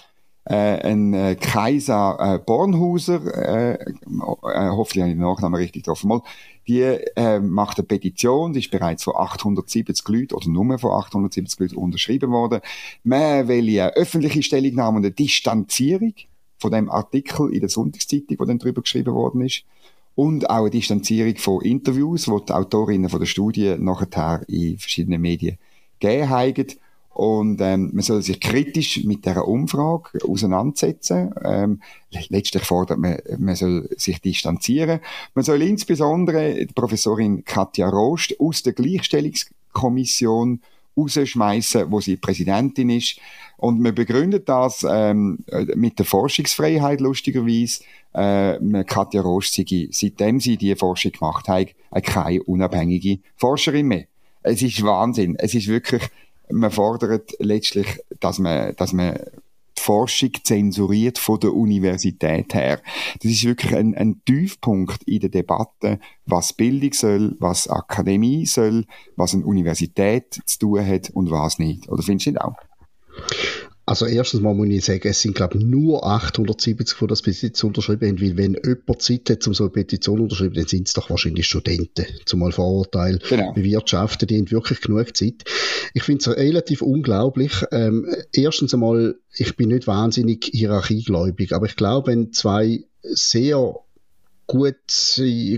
äh, 0.46 0.56
ein 0.56 1.14
äh, 1.14 1.36
Kaiser 1.36 2.18
äh, 2.20 2.40
Bornhauser, 2.40 3.22
äh, 3.26 3.74
äh, 3.74 3.90
hoffentlich 4.10 5.04
habe 5.04 5.10
ich 5.10 5.16
den 5.16 5.20
Nachnamen 5.20 5.60
richtig 5.60 5.84
getroffen, 5.84 6.08
mal, 6.08 6.22
die 6.67 6.82
äh, 6.82 7.39
macht 7.39 7.80
eine 7.80 7.88
Petition, 7.88 8.54
die 8.54 8.60
ist 8.60 8.71
bereits 8.71 9.04
von 9.04 9.15
870 9.15 10.08
Leuten 10.08 10.36
oder 10.36 10.50
nur 10.50 10.78
von 10.78 10.91
870 10.91 11.60
Leuten 11.60 11.76
unterschrieben 11.76 12.32
worden. 12.32 12.62
Man 13.04 13.47
will 13.47 13.67
eine 13.69 13.95
öffentliche 13.95 14.43
Stellungnahme 14.43 14.97
und 14.97 15.06
eine 15.06 15.13
Distanzierung 15.13 16.13
von 16.58 16.71
dem 16.71 16.89
Artikel 16.89 17.54
in 17.54 17.62
der 17.62 17.69
Sonntagszeitung, 17.69 18.39
wo 18.39 18.45
dann 18.45 18.60
darüber 18.60 18.82
geschrieben 18.82 19.13
worden 19.13 19.41
ist. 19.41 19.63
Und 20.13 20.50
auch 20.50 20.62
eine 20.62 20.69
Distanzierung 20.69 21.36
von 21.38 21.62
Interviews, 21.62 22.26
die 22.26 22.45
die 22.47 22.54
Autorinnen 22.54 23.10
von 23.10 23.19
der 23.19 23.28
Studie 23.28 23.76
nachher 23.80 24.47
in 24.47 24.78
verschiedenen 24.78 25.21
Medien 25.21 25.58
gegeben 26.00 26.30
haben. 26.30 26.65
Und 27.13 27.60
ähm, 27.62 27.91
man 27.93 28.04
soll 28.04 28.21
sich 28.21 28.39
kritisch 28.39 29.04
mit 29.04 29.26
dieser 29.26 29.47
Umfrage 29.47 30.19
auseinandersetzen. 30.28 31.34
Ähm, 31.43 31.82
letztlich 32.30 32.63
fordert 32.63 33.00
man, 33.00 33.17
man 33.38 33.56
soll 33.56 33.89
sich 33.97 34.21
distanzieren. 34.21 35.02
Man 35.36 35.43
soll 35.43 35.62
insbesondere 35.62 36.65
die 36.65 36.74
Professorin 36.74 37.43
Katja 37.43 37.89
Rost 37.89 38.39
aus 38.39 38.63
der 38.63 38.74
Gleichstellungskommission 38.74 40.62
rausschmeißen, 40.97 41.91
wo 41.91 42.00
sie 42.00 42.17
Präsidentin 42.17 42.89
ist. 42.89 43.19
Und 43.58 43.80
man 43.80 43.93
begründet 43.93 44.50
das 44.50 44.86
ähm, 44.89 45.39
mit 45.76 46.00
der 46.00 46.06
Forschungsfreiheit, 46.06 47.02
lustigerweise. 47.02 47.84
Äh, 48.13 48.84
Katja 48.86 49.21
Rost 49.21 49.54
sei, 49.54 49.88
seitdem 49.91 50.39
sie 50.39 50.58
die 50.58 50.76
Forschung 50.76 51.12
gemacht 51.12 51.47
hat, 51.47 51.67
keine 52.04 52.43
unabhängige 52.43 53.19
Forscherin 53.36 53.88
mehr. 53.88 54.06
Es 54.43 54.62
ist 54.62 54.82
Wahnsinn. 54.84 55.36
Es 55.38 55.54
ist 55.54 55.67
wirklich 55.67 56.02
man 56.52 56.72
fordert 56.72 57.32
letztlich, 57.40 58.00
dass 58.20 58.40
man, 58.40 58.76
dass 58.76 58.94
man 58.94 59.20
die 59.78 59.82
Forschung 59.82 60.32
zensuriert 60.44 61.18
von 61.18 61.40
der 61.40 61.54
Universität 61.54 62.54
her. 62.54 62.82
Das 63.22 63.32
ist 63.32 63.44
wirklich 63.44 63.76
ein, 63.76 63.96
ein 63.96 64.22
Tiefpunkt 64.26 65.04
in 65.04 65.22
der 65.22 65.30
Debatte, 65.30 66.00
was 66.26 66.54
Bildung 66.54 66.94
soll, 66.94 67.36
was 67.40 67.68
Akademie 67.68 68.46
soll, 68.46 68.86
was 69.16 69.34
eine 69.34 69.46
Universität 69.46 70.42
zu 70.46 70.60
tun 70.60 70.86
hat 70.86 71.10
und 71.12 71.32
was 71.32 71.58
nicht. 71.60 71.90
Oder 71.90 72.04
findest 72.04 72.28
du 72.28 72.32
das 72.34 72.44
auch? 72.44 72.56
Also 73.86 74.06
erstens 74.06 74.41
mal 74.41 74.54
muss 74.54 74.67
ich 74.70 74.86
sagen, 74.86 75.02
es 75.08 75.22
sind 75.22 75.36
glaube 75.36 75.58
ich 75.58 75.63
nur 75.63 76.06
870, 76.06 76.98
die 77.00 77.08
das 77.08 77.22
bis 77.22 77.41
jetzt 77.41 77.63
unterschrieben 77.63 78.10
haben, 78.10 78.22
weil 78.22 78.38
wenn 78.38 78.54
jemand 78.63 79.02
Zeit 79.02 79.30
hat, 79.30 79.48
um 79.48 79.54
so 79.54 79.63
eine 79.63 79.72
Petition 79.72 80.22
unterschreiben, 80.22 80.54
dann 80.54 80.67
sind 80.67 80.88
es 80.88 80.94
doch 80.94 81.10
wahrscheinlich 81.10 81.48
Studenten. 81.48 82.06
Zumal 82.26 82.52
Vorurteil 82.52 83.20
genau. 83.28 83.54
bewirtschaften, 83.54 84.28
die 84.28 84.38
haben 84.38 84.52
wirklich 84.52 84.82
genug 84.82 85.17
Zeit. 85.17 85.44
Ich 85.94 86.04
finde 86.04 86.20
es 86.22 86.38
relativ 86.38 86.82
unglaublich. 86.82 87.54
Ähm, 87.72 88.08
erstens 88.32 88.74
einmal, 88.74 89.15
ich 89.36 89.56
bin 89.56 89.70
nicht 89.70 89.88
wahnsinnig 89.88 90.50
hierarchiegläubig, 90.54 91.54
aber 91.54 91.65
ich 91.65 91.76
glaube, 91.76 92.12
wenn 92.12 92.32
zwei 92.32 92.84
sehr 93.02 93.76
gut, 94.48 94.76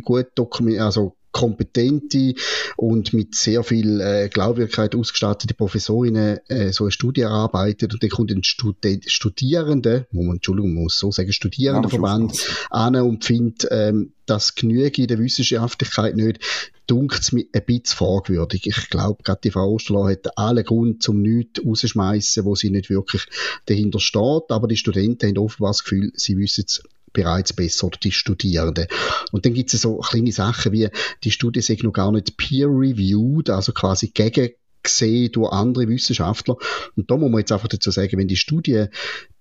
gut 0.04 0.28
dokumentiert, 0.36 0.84
also 0.84 1.16
kompetente 1.34 2.36
und 2.78 3.12
mit 3.12 3.36
sehr 3.36 3.64
viel 3.64 4.00
äh, 4.00 4.30
Glaubwürdigkeit 4.30 4.96
ausgestattete 4.96 5.54
Professorinnen 5.54 6.40
äh, 6.48 6.72
so 6.72 6.86
eine 6.86 6.92
Studie 6.92 7.22
erarbeitet. 7.22 7.94
Und 7.94 8.02
dann 8.02 8.10
kommt 8.10 8.32
ein 8.32 8.44
Student, 8.44 9.10
Studierende, 9.12 10.08
man, 10.12 10.36
Entschuldigung, 10.36 10.74
muss 10.74 10.98
so 10.98 11.12
sagen, 11.12 11.34
Studierendenverband 11.34 12.68
an 12.70 12.96
und 12.96 13.26
findet, 13.26 13.68
ähm, 13.72 14.14
das 14.26 14.56
genüge 14.56 15.02
in 15.02 15.08
der 15.08 15.20
Wissenschaftlichkeit 15.20 16.16
nicht, 16.16 16.40
dunkt 16.88 17.20
es 17.20 17.32
mir 17.32 17.46
ein 17.52 17.66
bisschen 17.66 17.98
fragwürdig. 17.98 18.68
Ich 18.68 18.90
glaube, 18.90 19.24
gerade 19.24 19.42
die 19.44 19.52
Frau 19.52 19.72
Osterloh 19.72 20.08
hat 20.08 20.38
alle 20.38 20.64
Grund 20.64 21.04
zum 21.04 21.22
nichts 21.22 21.62
rausschmeißen, 21.66 22.46
wo 22.46 22.56
sie 22.56 22.70
nicht 22.70 22.90
wirklich 22.90 23.26
dahinter 23.66 24.00
steht, 24.00 24.50
aber 24.50 24.68
die 24.68 24.78
Studenten 24.78 25.28
haben 25.28 25.38
offenbar 25.38 25.72
das 25.72 25.84
Gefühl, 25.84 26.12
sie 26.16 26.38
wissen 26.38 26.66
es 26.68 26.84
bereits 27.14 27.54
besser 27.54 27.88
oder 27.88 27.98
die 27.98 28.12
Studierenden. 28.12 28.88
Und 29.32 29.46
dann 29.46 29.54
gibt 29.54 29.74
es 29.74 29.82
so 29.82 29.98
kleine 29.98 30.32
Sachen 30.32 30.72
wie, 30.72 30.90
die 31.24 31.32
Studie 31.32 31.62
sei 31.62 31.78
noch 31.82 31.94
gar 31.94 32.12
nicht 32.12 32.38
peer-reviewed, 32.38 33.50
also 33.50 33.72
quasi 33.72 34.10
gegen 34.10 34.50
gesehen 34.82 35.32
durch 35.32 35.52
andere 35.52 35.88
Wissenschaftler. 35.88 36.58
Und 36.96 37.10
da 37.10 37.18
muss 37.18 37.32
man 37.32 37.40
jetzt 37.40 37.52
einfach 37.52 37.70
dazu 37.70 37.90
sagen, 37.92 38.18
wenn 38.18 38.28
die 38.28 38.36
Studie 38.36 38.86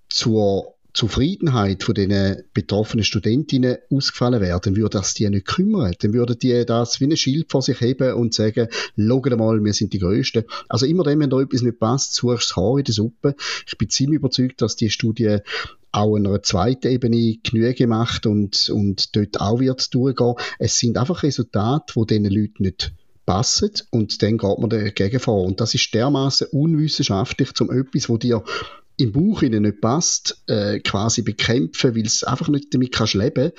zur 0.09 0.75
Zufriedenheit 0.95 1.83
von 1.85 1.95
den 1.95 2.43
betroffenen 2.53 3.05
Studentinnen 3.05 3.79
ausgefallen 3.91 4.43
wäre, 4.43 4.61
dann 4.61 4.77
würde 4.77 4.99
das 4.99 5.15
die 5.15 5.29
nicht 5.29 5.47
kümmern. 5.47 5.95
Dann 6.01 6.13
würden 6.13 6.39
die 6.39 6.67
das 6.67 7.01
wie 7.01 7.07
ein 7.07 7.17
Schild 7.17 7.51
vor 7.51 7.63
sich 7.63 7.81
heben 7.81 8.13
und 8.13 8.35
sagen, 8.35 8.69
schaut 8.99 9.39
mal, 9.39 9.65
wir 9.65 9.73
sind 9.73 9.95
die 9.95 9.99
Größten. 9.99 10.45
Also 10.69 10.85
immer 10.85 11.03
dann, 11.03 11.19
wenn 11.19 11.31
da 11.31 11.41
etwas 11.41 11.63
nicht 11.63 11.79
passt, 11.79 12.15
suchst 12.15 12.51
du 12.51 12.55
das 12.55 12.57
Haar 12.57 12.79
in 12.79 12.85
der 12.85 12.95
Suppe. 12.95 13.35
Ich 13.67 13.79
bin 13.79 13.89
ziemlich 13.89 14.19
überzeugt, 14.19 14.61
dass 14.61 14.77
die 14.77 14.91
Studie 14.91 15.39
auch 15.93 16.17
einer 16.17 16.43
zweiten 16.43 16.89
Ebene 16.89 17.39
Genüge 17.43 17.87
macht 17.87 18.27
und, 18.27 18.71
und 18.71 19.15
dort 19.15 19.41
auch 19.41 19.61
wird 19.61 19.95
durchgehen. 19.95 20.35
Es 20.59 20.79
sind 20.79 20.97
einfach 20.97 21.23
Resultate, 21.23 21.93
die 21.97 22.07
diesen 22.07 22.25
Leuten 22.25 22.63
nicht 22.65 22.93
passen 23.27 23.71
und 23.91 24.23
dann 24.23 24.39
geht 24.39 24.59
man 24.59 24.71
dagegen 24.71 25.21
vor. 25.21 25.45
Und 25.45 25.61
das 25.61 25.75
ist 25.75 25.95
dermaßen 25.95 26.49
unwissenschaftlich, 26.49 27.53
zum 27.53 27.71
etwas, 27.71 28.09
wo 28.09 28.17
dir 28.17 28.43
im 28.99 29.13
Buch 29.13 29.43
ihnen 29.43 29.63
nicht 29.63 29.81
passt, 29.81 30.43
äh, 30.47 30.79
quasi 30.81 31.23
bekämpfen, 31.23 31.97
weil 31.97 32.07
es 32.07 32.25
einfach 32.25 32.49
nicht 32.49 32.75
damit 32.75 32.93
kannst 32.93 33.15
leben. 33.15 33.53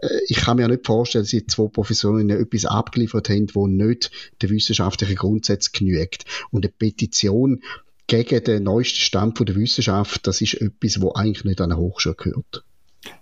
Äh, 0.00 0.08
ich 0.28 0.38
kann 0.38 0.56
mir 0.56 0.62
ja 0.62 0.68
nicht 0.68 0.86
vorstellen, 0.86 1.24
dass 1.24 1.30
die 1.30 1.46
zwei 1.46 1.68
Professorinnen 1.68 2.40
etwas 2.40 2.64
abgeliefert 2.64 3.28
haben, 3.28 3.48
wo 3.54 3.66
nicht 3.66 4.10
der 4.40 4.50
wissenschaftlichen 4.50 5.16
Grundsatz 5.16 5.72
genügt. 5.72 6.24
Und 6.50 6.64
eine 6.64 6.72
Petition 6.72 7.62
gegen 8.10 8.42
den 8.42 8.64
neuesten 8.64 8.98
Stand 8.98 9.38
der 9.38 9.54
Wissenschaft, 9.54 10.26
das 10.26 10.40
ist 10.40 10.54
etwas, 10.54 11.00
wo 11.00 11.12
eigentlich 11.12 11.44
nicht 11.44 11.60
an 11.60 11.70
eine 11.70 11.80
Hochschule 11.80 12.16
gehört. 12.16 12.64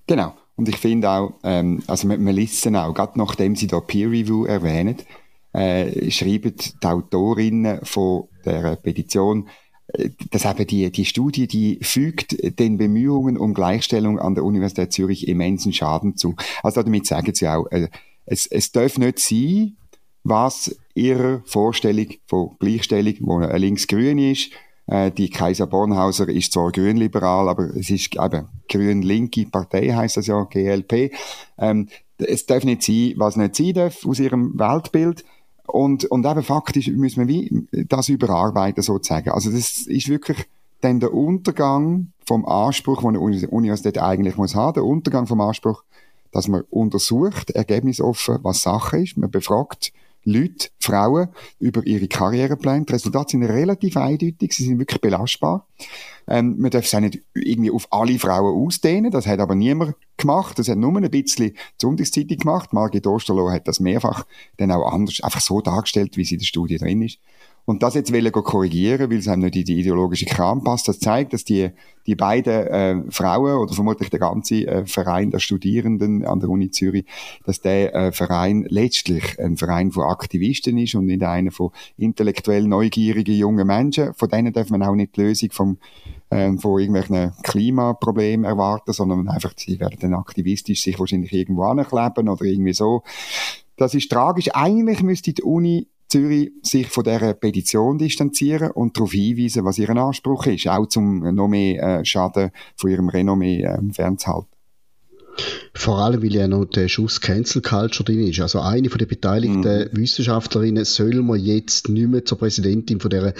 Genau. 0.06 0.34
Und 0.56 0.68
ich 0.68 0.78
finde 0.78 1.10
auch, 1.10 1.34
ähm, 1.44 1.82
also 1.86 2.08
wir, 2.08 2.18
wir 2.18 2.32
lesen 2.32 2.74
auch, 2.74 2.94
gerade 2.94 3.18
nachdem 3.18 3.54
Sie 3.54 3.66
da 3.66 3.80
Peer 3.80 4.10
Review 4.10 4.46
erwähnen, 4.46 4.96
äh, 5.52 6.10
schreiben 6.10 6.54
die 6.56 6.86
Autorinnen 6.86 7.84
von 7.84 8.28
der 8.46 8.76
Petition, 8.76 9.48
äh, 9.88 10.08
dass 10.30 10.46
eben 10.46 10.66
die, 10.66 10.90
die 10.90 11.04
Studie, 11.04 11.46
die 11.46 11.78
fügt 11.82 12.58
den 12.58 12.78
Bemühungen 12.78 13.36
um 13.36 13.52
Gleichstellung 13.52 14.18
an 14.18 14.34
der 14.34 14.44
Universität 14.44 14.92
Zürich 14.92 15.28
immensen 15.28 15.74
Schaden 15.74 16.16
zu. 16.16 16.34
Also 16.62 16.82
damit 16.82 17.06
sagen 17.06 17.34
sie 17.34 17.46
auch, 17.46 17.66
äh, 17.70 17.88
es, 18.24 18.46
es 18.46 18.72
darf 18.72 18.96
nicht 18.96 19.18
sein, 19.18 19.76
was 20.24 20.74
ihrer 20.94 21.42
Vorstellung 21.44 22.08
von 22.26 22.56
Gleichstellung, 22.58 23.14
wo 23.20 23.38
links-grün 23.38 24.18
ist, 24.18 24.50
äh, 24.88 25.10
die 25.10 25.30
Kaiser 25.30 25.66
Bornhauser 25.66 26.28
ist 26.28 26.52
zwar 26.52 26.72
grünliberal, 26.72 27.48
aber 27.48 27.64
es 27.76 27.90
ist 27.90 28.16
eben 28.16 28.48
grün-linke 28.68 29.46
Partei, 29.46 29.90
heißt 29.90 30.16
das 30.16 30.26
ja, 30.26 30.42
GLP. 30.44 31.12
Ähm, 31.58 31.88
es 32.18 32.46
darf 32.46 32.64
nicht 32.64 32.82
sein, 32.82 33.14
was 33.16 33.36
nicht 33.36 33.54
sein 33.54 33.74
darf 33.74 34.04
aus 34.06 34.18
ihrem 34.18 34.58
Weltbild. 34.58 35.24
Und, 35.66 36.06
und 36.06 36.24
eben 36.24 36.42
faktisch 36.42 36.88
müssen 36.88 37.28
wir 37.28 37.28
wie 37.28 37.66
das 37.88 38.08
überarbeiten, 38.08 38.82
sozusagen. 38.82 39.30
Also 39.30 39.50
das 39.50 39.86
ist 39.86 40.08
wirklich 40.08 40.46
dann 40.80 41.00
der 41.00 41.12
Untergang 41.12 42.12
vom 42.24 42.46
Anspruch, 42.46 43.02
den 43.02 43.16
eine 43.16 43.20
Universität 43.20 43.98
eigentlich 43.98 44.36
muss 44.36 44.54
haben, 44.54 44.74
der 44.74 44.84
Untergang 44.84 45.26
vom 45.26 45.42
Anspruch, 45.42 45.82
dass 46.32 46.48
man 46.48 46.62
untersucht, 46.70 47.50
ergebnisoffen, 47.50 48.38
was 48.42 48.62
Sache 48.62 48.98
ist. 48.98 49.18
Man 49.18 49.30
befragt 49.30 49.92
Leute, 50.28 50.68
Frauen, 50.78 51.28
über 51.58 51.86
ihre 51.86 52.06
Karrierepläne. 52.06 52.84
Die 52.84 52.92
Resultate 52.92 53.32
sind 53.32 53.44
relativ 53.44 53.96
eindeutig, 53.96 54.52
sie 54.52 54.64
sind 54.64 54.78
wirklich 54.78 55.00
belastbar. 55.00 55.66
Ähm, 56.26 56.56
man 56.58 56.70
darf 56.70 56.84
es 56.84 56.94
auch 56.94 57.00
nicht 57.00 57.22
irgendwie 57.34 57.70
auf 57.70 57.90
alle 57.90 58.18
Frauen 58.18 58.66
ausdehnen, 58.66 59.10
das 59.10 59.26
hat 59.26 59.40
aber 59.40 59.54
niemand 59.54 59.94
gemacht. 60.18 60.58
Das 60.58 60.68
hat 60.68 60.76
nur 60.76 60.94
ein 60.96 61.10
bisschen 61.10 61.52
die 61.52 61.54
Sonntagszeitung 61.80 62.36
gemacht. 62.36 62.72
Margit 62.72 63.06
Osterloh 63.06 63.50
hat 63.50 63.66
das 63.66 63.80
mehrfach 63.80 64.26
dann 64.58 64.70
auch 64.70 64.92
anders, 64.92 65.20
einfach 65.22 65.40
so 65.40 65.60
dargestellt, 65.60 66.16
wie 66.16 66.24
sie 66.24 66.34
in 66.34 66.40
der 66.40 66.46
Studie 66.46 66.76
drin 66.76 67.02
ist. 67.02 67.18
Und 67.68 67.82
das 67.82 67.92
jetzt 67.92 68.14
wollen 68.14 68.32
korrigieren, 68.32 69.10
weil 69.10 69.18
es 69.18 69.28
einem 69.28 69.42
nicht 69.42 69.56
in 69.56 69.64
die 69.66 69.80
ideologische 69.80 70.24
Kram 70.24 70.64
passt. 70.64 70.88
Das 70.88 71.00
zeigt, 71.00 71.34
dass 71.34 71.44
die, 71.44 71.68
die 72.06 72.14
beiden 72.14 72.66
äh, 72.66 73.02
Frauen 73.10 73.58
oder 73.58 73.74
vermutlich 73.74 74.08
der 74.08 74.20
ganze 74.20 74.66
äh, 74.66 74.86
Verein 74.86 75.30
der 75.30 75.38
Studierenden 75.38 76.24
an 76.24 76.40
der 76.40 76.48
Uni 76.48 76.70
Zürich, 76.70 77.04
dass 77.44 77.60
der 77.60 77.94
äh, 77.94 78.12
Verein 78.12 78.64
letztlich 78.70 79.38
ein 79.38 79.58
Verein 79.58 79.92
von 79.92 80.04
Aktivisten 80.04 80.78
ist 80.78 80.94
und 80.94 81.04
nicht 81.04 81.22
einer 81.22 81.50
von 81.50 81.68
intellektuell 81.98 82.66
neugierigen 82.66 83.34
jungen 83.34 83.66
Menschen. 83.66 84.14
Von 84.14 84.30
denen 84.30 84.54
darf 84.54 84.70
man 84.70 84.82
auch 84.82 84.94
nicht 84.94 85.18
die 85.18 85.20
Lösung 85.20 85.50
vom, 85.52 85.76
äh, 86.30 86.56
von 86.56 86.80
irgendwelchen 86.80 87.32
Klimaproblemen 87.42 88.46
erwarten, 88.46 88.94
sondern 88.94 89.28
einfach, 89.28 89.52
sie 89.58 89.78
werden 89.78 89.98
dann 90.00 90.14
aktivistisch 90.14 90.82
sich 90.82 90.98
wahrscheinlich 90.98 91.34
irgendwo 91.34 91.64
ankleben 91.64 92.30
oder 92.30 92.46
irgendwie 92.46 92.72
so. 92.72 93.02
Das 93.76 93.92
ist 93.92 94.10
tragisch. 94.10 94.48
Eigentlich 94.54 95.02
müsste 95.02 95.34
die 95.34 95.42
Uni 95.42 95.86
Zürich 96.08 96.52
sich 96.62 96.88
von 96.88 97.04
dieser 97.04 97.34
Petition 97.34 97.98
distanzieren 97.98 98.70
und 98.70 98.96
darauf 98.96 99.12
hinweisen, 99.12 99.64
was 99.64 99.78
ihr 99.78 99.90
Anspruch 99.90 100.46
ist, 100.46 100.66
auch 100.68 100.86
zum 100.86 101.34
noch 101.34 101.48
mehr 101.48 102.00
äh, 102.00 102.04
Schaden 102.04 102.50
von 102.76 102.90
ihrem 102.90 103.08
Renommee 103.08 103.62
äh, 103.62 103.78
fernzuhalten. 103.92 104.58
Vor 105.74 105.98
allem, 105.98 106.22
weil 106.22 106.34
ja 106.34 106.48
noch 106.48 106.64
der 106.64 106.88
Schuss 106.88 107.20
Cancel 107.20 107.62
Culture 107.62 108.04
drin 108.04 108.26
ist. 108.26 108.40
Also 108.40 108.60
eine 108.60 108.90
von 108.90 108.98
den 108.98 109.06
beteiligten 109.06 109.60
mhm. 109.60 109.88
Wissenschaftlerinnen 109.92 110.84
soll 110.84 111.22
man 111.22 111.38
jetzt 111.38 111.88
nicht 111.88 112.08
mehr 112.08 112.24
zur 112.24 112.38
Präsidentin 112.38 113.00
von 113.00 113.10
der, 113.10 113.34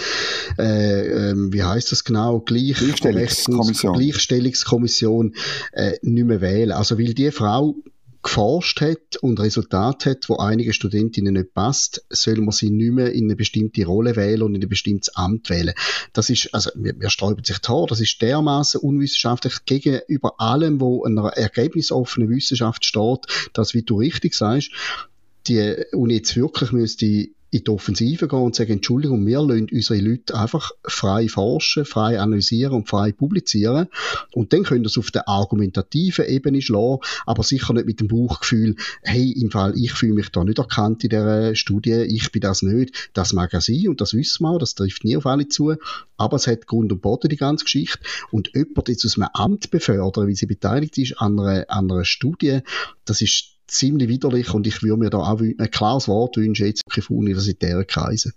äh, 0.59 1.31
äh, 1.31 1.35
wie 1.53 1.63
heißt 1.63 1.91
das 1.91 2.05
genau, 2.05 2.41
Gleich 2.41 2.75
Gleichstellungskommission, 2.75 3.99
Gleichstellungskommission 3.99 5.35
äh, 5.73 5.95
nicht 6.03 6.27
mehr 6.27 6.41
wählen. 6.41 6.73
Also 6.73 6.99
weil 6.99 7.15
die 7.15 7.31
Frau 7.33 7.75
geforscht 8.29 8.83
hat 8.83 9.17
und 9.23 9.41
Resultat 9.41 10.05
hat, 10.05 10.29
wo 10.29 10.37
einige 10.37 10.75
Studentinnen 10.75 11.33
nicht 11.33 11.55
passt, 11.55 12.05
soll 12.11 12.37
man 12.37 12.51
sie 12.51 12.69
nicht 12.69 12.93
mehr 12.93 13.11
in 13.11 13.25
eine 13.25 13.37
bestimmte 13.37 13.87
Rolle 13.87 14.17
wählen 14.17 14.43
und 14.43 14.55
in 14.55 14.63
ein 14.63 14.69
bestimmtes 14.69 15.17
Amt 15.17 15.49
wählen. 15.49 15.73
Das 16.13 16.29
ist, 16.29 16.55
also, 16.55 16.71
wir, 16.75 16.95
wir 17.01 17.09
sträuben 17.09 17.43
sich 17.43 17.59
Tor, 17.61 17.87
das 17.87 18.01
ist 18.01 18.21
dermaßen 18.21 18.83
unwissenschaftlich 18.83 19.65
gegenüber 19.65 20.39
allem, 20.39 20.79
wo 20.79 21.05
einer 21.05 21.29
ergebnisoffenen 21.29 22.29
Wissenschaft 22.29 22.85
steht, 22.85 23.21
dass, 23.55 23.73
wie 23.73 23.83
du 23.83 23.99
richtig 23.99 24.35
sagst, 24.35 24.73
die 25.47 25.77
Uni 25.93 26.17
jetzt 26.17 26.37
wirklich 26.37 26.71
müsste 26.71 27.29
in 27.51 27.65
die 27.65 27.71
Offensive 27.71 28.29
gehen 28.29 28.39
und 28.39 28.55
sagen, 28.55 28.73
Entschuldigung, 28.73 29.27
wir 29.27 29.41
lassen 29.41 29.69
unsere 29.73 30.01
Leute 30.01 30.35
einfach 30.35 30.71
frei 30.85 31.29
forschen, 31.29 31.87
frei 31.87 32.21
analysieren 32.21 32.75
und 32.75 32.89
frei 32.89 33.13
publizieren. 33.13 33.89
Und 34.33 34.53
dann 34.53 34.65
können 34.65 34.85
das 34.85 34.99
auf 34.99 35.11
der 35.11 35.29
argumentativen 35.29 36.27
Ebene 36.27 36.61
schlagen, 36.61 37.01
aber 37.25 37.43
sicher 37.43 37.73
nicht 37.73 37.87
mit 37.87 38.01
dem 38.01 38.09
Bauchgefühl, 38.09 38.77
hey, 39.03 39.33
im 39.33 39.51
Fall, 39.51 39.73
ich 39.77 39.93
fühle 39.93 40.15
mich 40.15 40.29
da 40.31 40.45
nicht 40.45 40.59
erkannt 40.59 41.05
in 41.05 41.11
dieser 41.11 41.55
Studie, 41.55 41.93
ich 41.93 42.31
bin 42.33 42.43
das 42.43 42.63
nicht. 42.63 43.11
Das 43.15 43.33
mag 43.33 43.53
ja 43.53 43.61
sein 43.61 43.89
und 43.89 44.01
das 44.01 44.13
wissen 44.13 44.43
wir 44.43 44.51
auch, 44.51 44.59
das 44.59 44.75
trifft 44.75 45.05
nie 45.05 45.17
auf 45.17 45.27
alle 45.27 45.49
zu. 45.49 45.75
Aber 46.19 46.37
es 46.37 46.47
hat 46.47 46.67
Grund 46.67 46.93
und 46.93 47.01
Boden, 47.01 47.29
die 47.29 47.37
ganze 47.37 47.65
Geschichte. 47.65 48.01
Und 48.31 48.51
jemand 48.55 48.89
jetzt 48.89 49.07
aus 49.07 49.17
einem 49.17 49.29
Amt 49.33 49.71
befördern, 49.71 50.27
wie 50.27 50.35
sie 50.35 50.47
beteiligt 50.47 50.99
ist 50.99 51.21
an 51.21 51.39
einer, 51.41 51.65
an 51.69 51.91
einer 51.91 52.05
Studie, 52.05 52.61
das 53.05 53.23
ist 53.23 53.58
ziemlich 53.69 54.09
widerlich 54.09 54.53
und 54.53 54.67
ich 54.67 54.83
würde 54.83 54.97
mir 54.97 55.11
da 55.11 55.19
auch 55.19 55.41
ein 55.41 55.71
klares 55.71 56.09
Wort 56.09 56.37
wünschen, 56.37 56.67
jetzt 56.67 56.85
auf 56.97 57.11
universitären 57.11 57.87
Kreisen. 57.87 58.33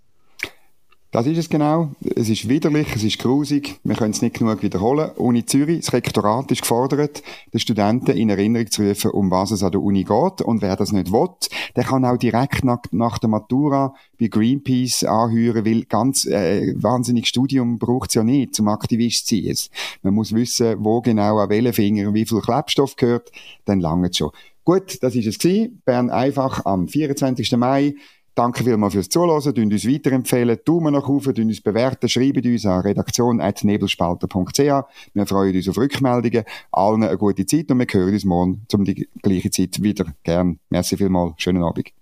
Das 1.12 1.26
ist 1.26 1.36
es 1.36 1.50
genau. 1.50 1.90
Es 2.16 2.30
ist 2.30 2.48
widerlich, 2.48 2.88
es 2.96 3.04
ist 3.04 3.18
grusig. 3.18 3.78
Wir 3.84 3.96
können 3.96 4.12
es 4.12 4.22
nicht 4.22 4.38
genug 4.38 4.62
wiederholen. 4.62 5.10
Uni 5.16 5.44
Zürich, 5.44 5.80
das 5.80 5.92
Rektorat 5.92 6.50
ist 6.50 6.62
gefordert, 6.62 7.22
den 7.52 7.60
Studenten 7.60 8.16
in 8.16 8.30
Erinnerung 8.30 8.70
zu 8.70 8.88
rufen, 8.88 9.10
um 9.10 9.30
was 9.30 9.50
es 9.50 9.62
an 9.62 9.72
der 9.72 9.82
Uni 9.82 10.04
geht. 10.04 10.40
Und 10.40 10.62
wer 10.62 10.74
das 10.74 10.90
nicht 10.90 11.12
will, 11.12 11.28
der 11.76 11.84
kann 11.84 12.06
auch 12.06 12.16
direkt 12.16 12.64
nach, 12.64 12.78
nach 12.92 13.18
der 13.18 13.28
Matura 13.28 13.92
bei 14.18 14.28
Greenpeace 14.28 15.04
anhören, 15.04 15.66
weil 15.66 15.84
ganz 15.84 16.24
äh, 16.24 16.72
wahnsinnig 16.82 17.26
Studium 17.26 17.78
braucht 17.78 18.08
es 18.08 18.14
ja 18.14 18.24
nicht, 18.24 18.54
zum 18.54 18.68
Aktivist 18.68 19.26
zu 19.26 19.36
sein. 19.36 19.68
Man 20.00 20.14
muss 20.14 20.32
wissen, 20.32 20.76
wo 20.78 21.02
genau 21.02 21.40
an 21.40 21.50
welchen 21.50 21.74
Finger 21.74 22.14
wie 22.14 22.24
viel 22.24 22.40
Klebstoff 22.40 22.96
gehört, 22.96 23.30
dann 23.66 23.80
lange 23.80 24.10
schon. 24.14 24.30
Gut, 24.64 25.02
das 25.02 25.14
ist 25.14 25.26
es 25.26 25.38
gewesen. 25.38 25.82
Bern 25.84 26.10
einfach 26.10 26.64
am 26.64 26.88
24. 26.88 27.56
Mai. 27.56 27.94
Danke 28.34 28.64
vielmals 28.64 28.94
fürs 28.94 29.10
Zuhören, 29.10 29.54
tun 29.54 29.70
uns 29.70 29.86
weiterempfehlen, 29.86 30.58
Daumen 30.64 30.94
nach 30.94 31.06
oben, 31.06 31.34
tun 31.34 31.48
uns 31.48 31.60
bewerten, 31.60 32.08
schreiben 32.08 32.50
uns 32.50 32.64
an 32.64 32.80
redaktion.nebelspalter.ch. 32.80 34.58
Wir 34.58 35.26
freuen 35.26 35.54
uns 35.54 35.68
auf 35.68 35.76
Rückmeldungen. 35.76 36.44
Allen 36.70 37.02
eine 37.02 37.18
gute 37.18 37.44
Zeit 37.44 37.70
und 37.70 37.78
wir 37.78 37.86
hören 37.90 38.14
uns 38.14 38.24
morgen 38.24 38.62
zum 38.68 38.84
die 38.84 39.06
gleiche 39.20 39.50
Zeit 39.50 39.82
wieder. 39.82 40.06
Gern. 40.22 40.60
Merci 40.70 40.96
vielmals. 40.96 41.34
Schönen 41.36 41.62
Abend. 41.62 41.92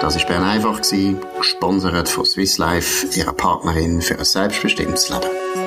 Das 0.00 0.16
war 0.16 0.26
Bern 0.28 0.44
einfach, 0.44 0.80
gesponsert 1.38 2.08
von 2.08 2.24
Swiss 2.24 2.58
Life, 2.58 3.18
ihrer 3.18 3.32
Partnerin 3.32 4.00
für 4.00 4.16
ein 4.16 4.24
selbstbestimmtes 4.24 5.08
Leben. 5.08 5.65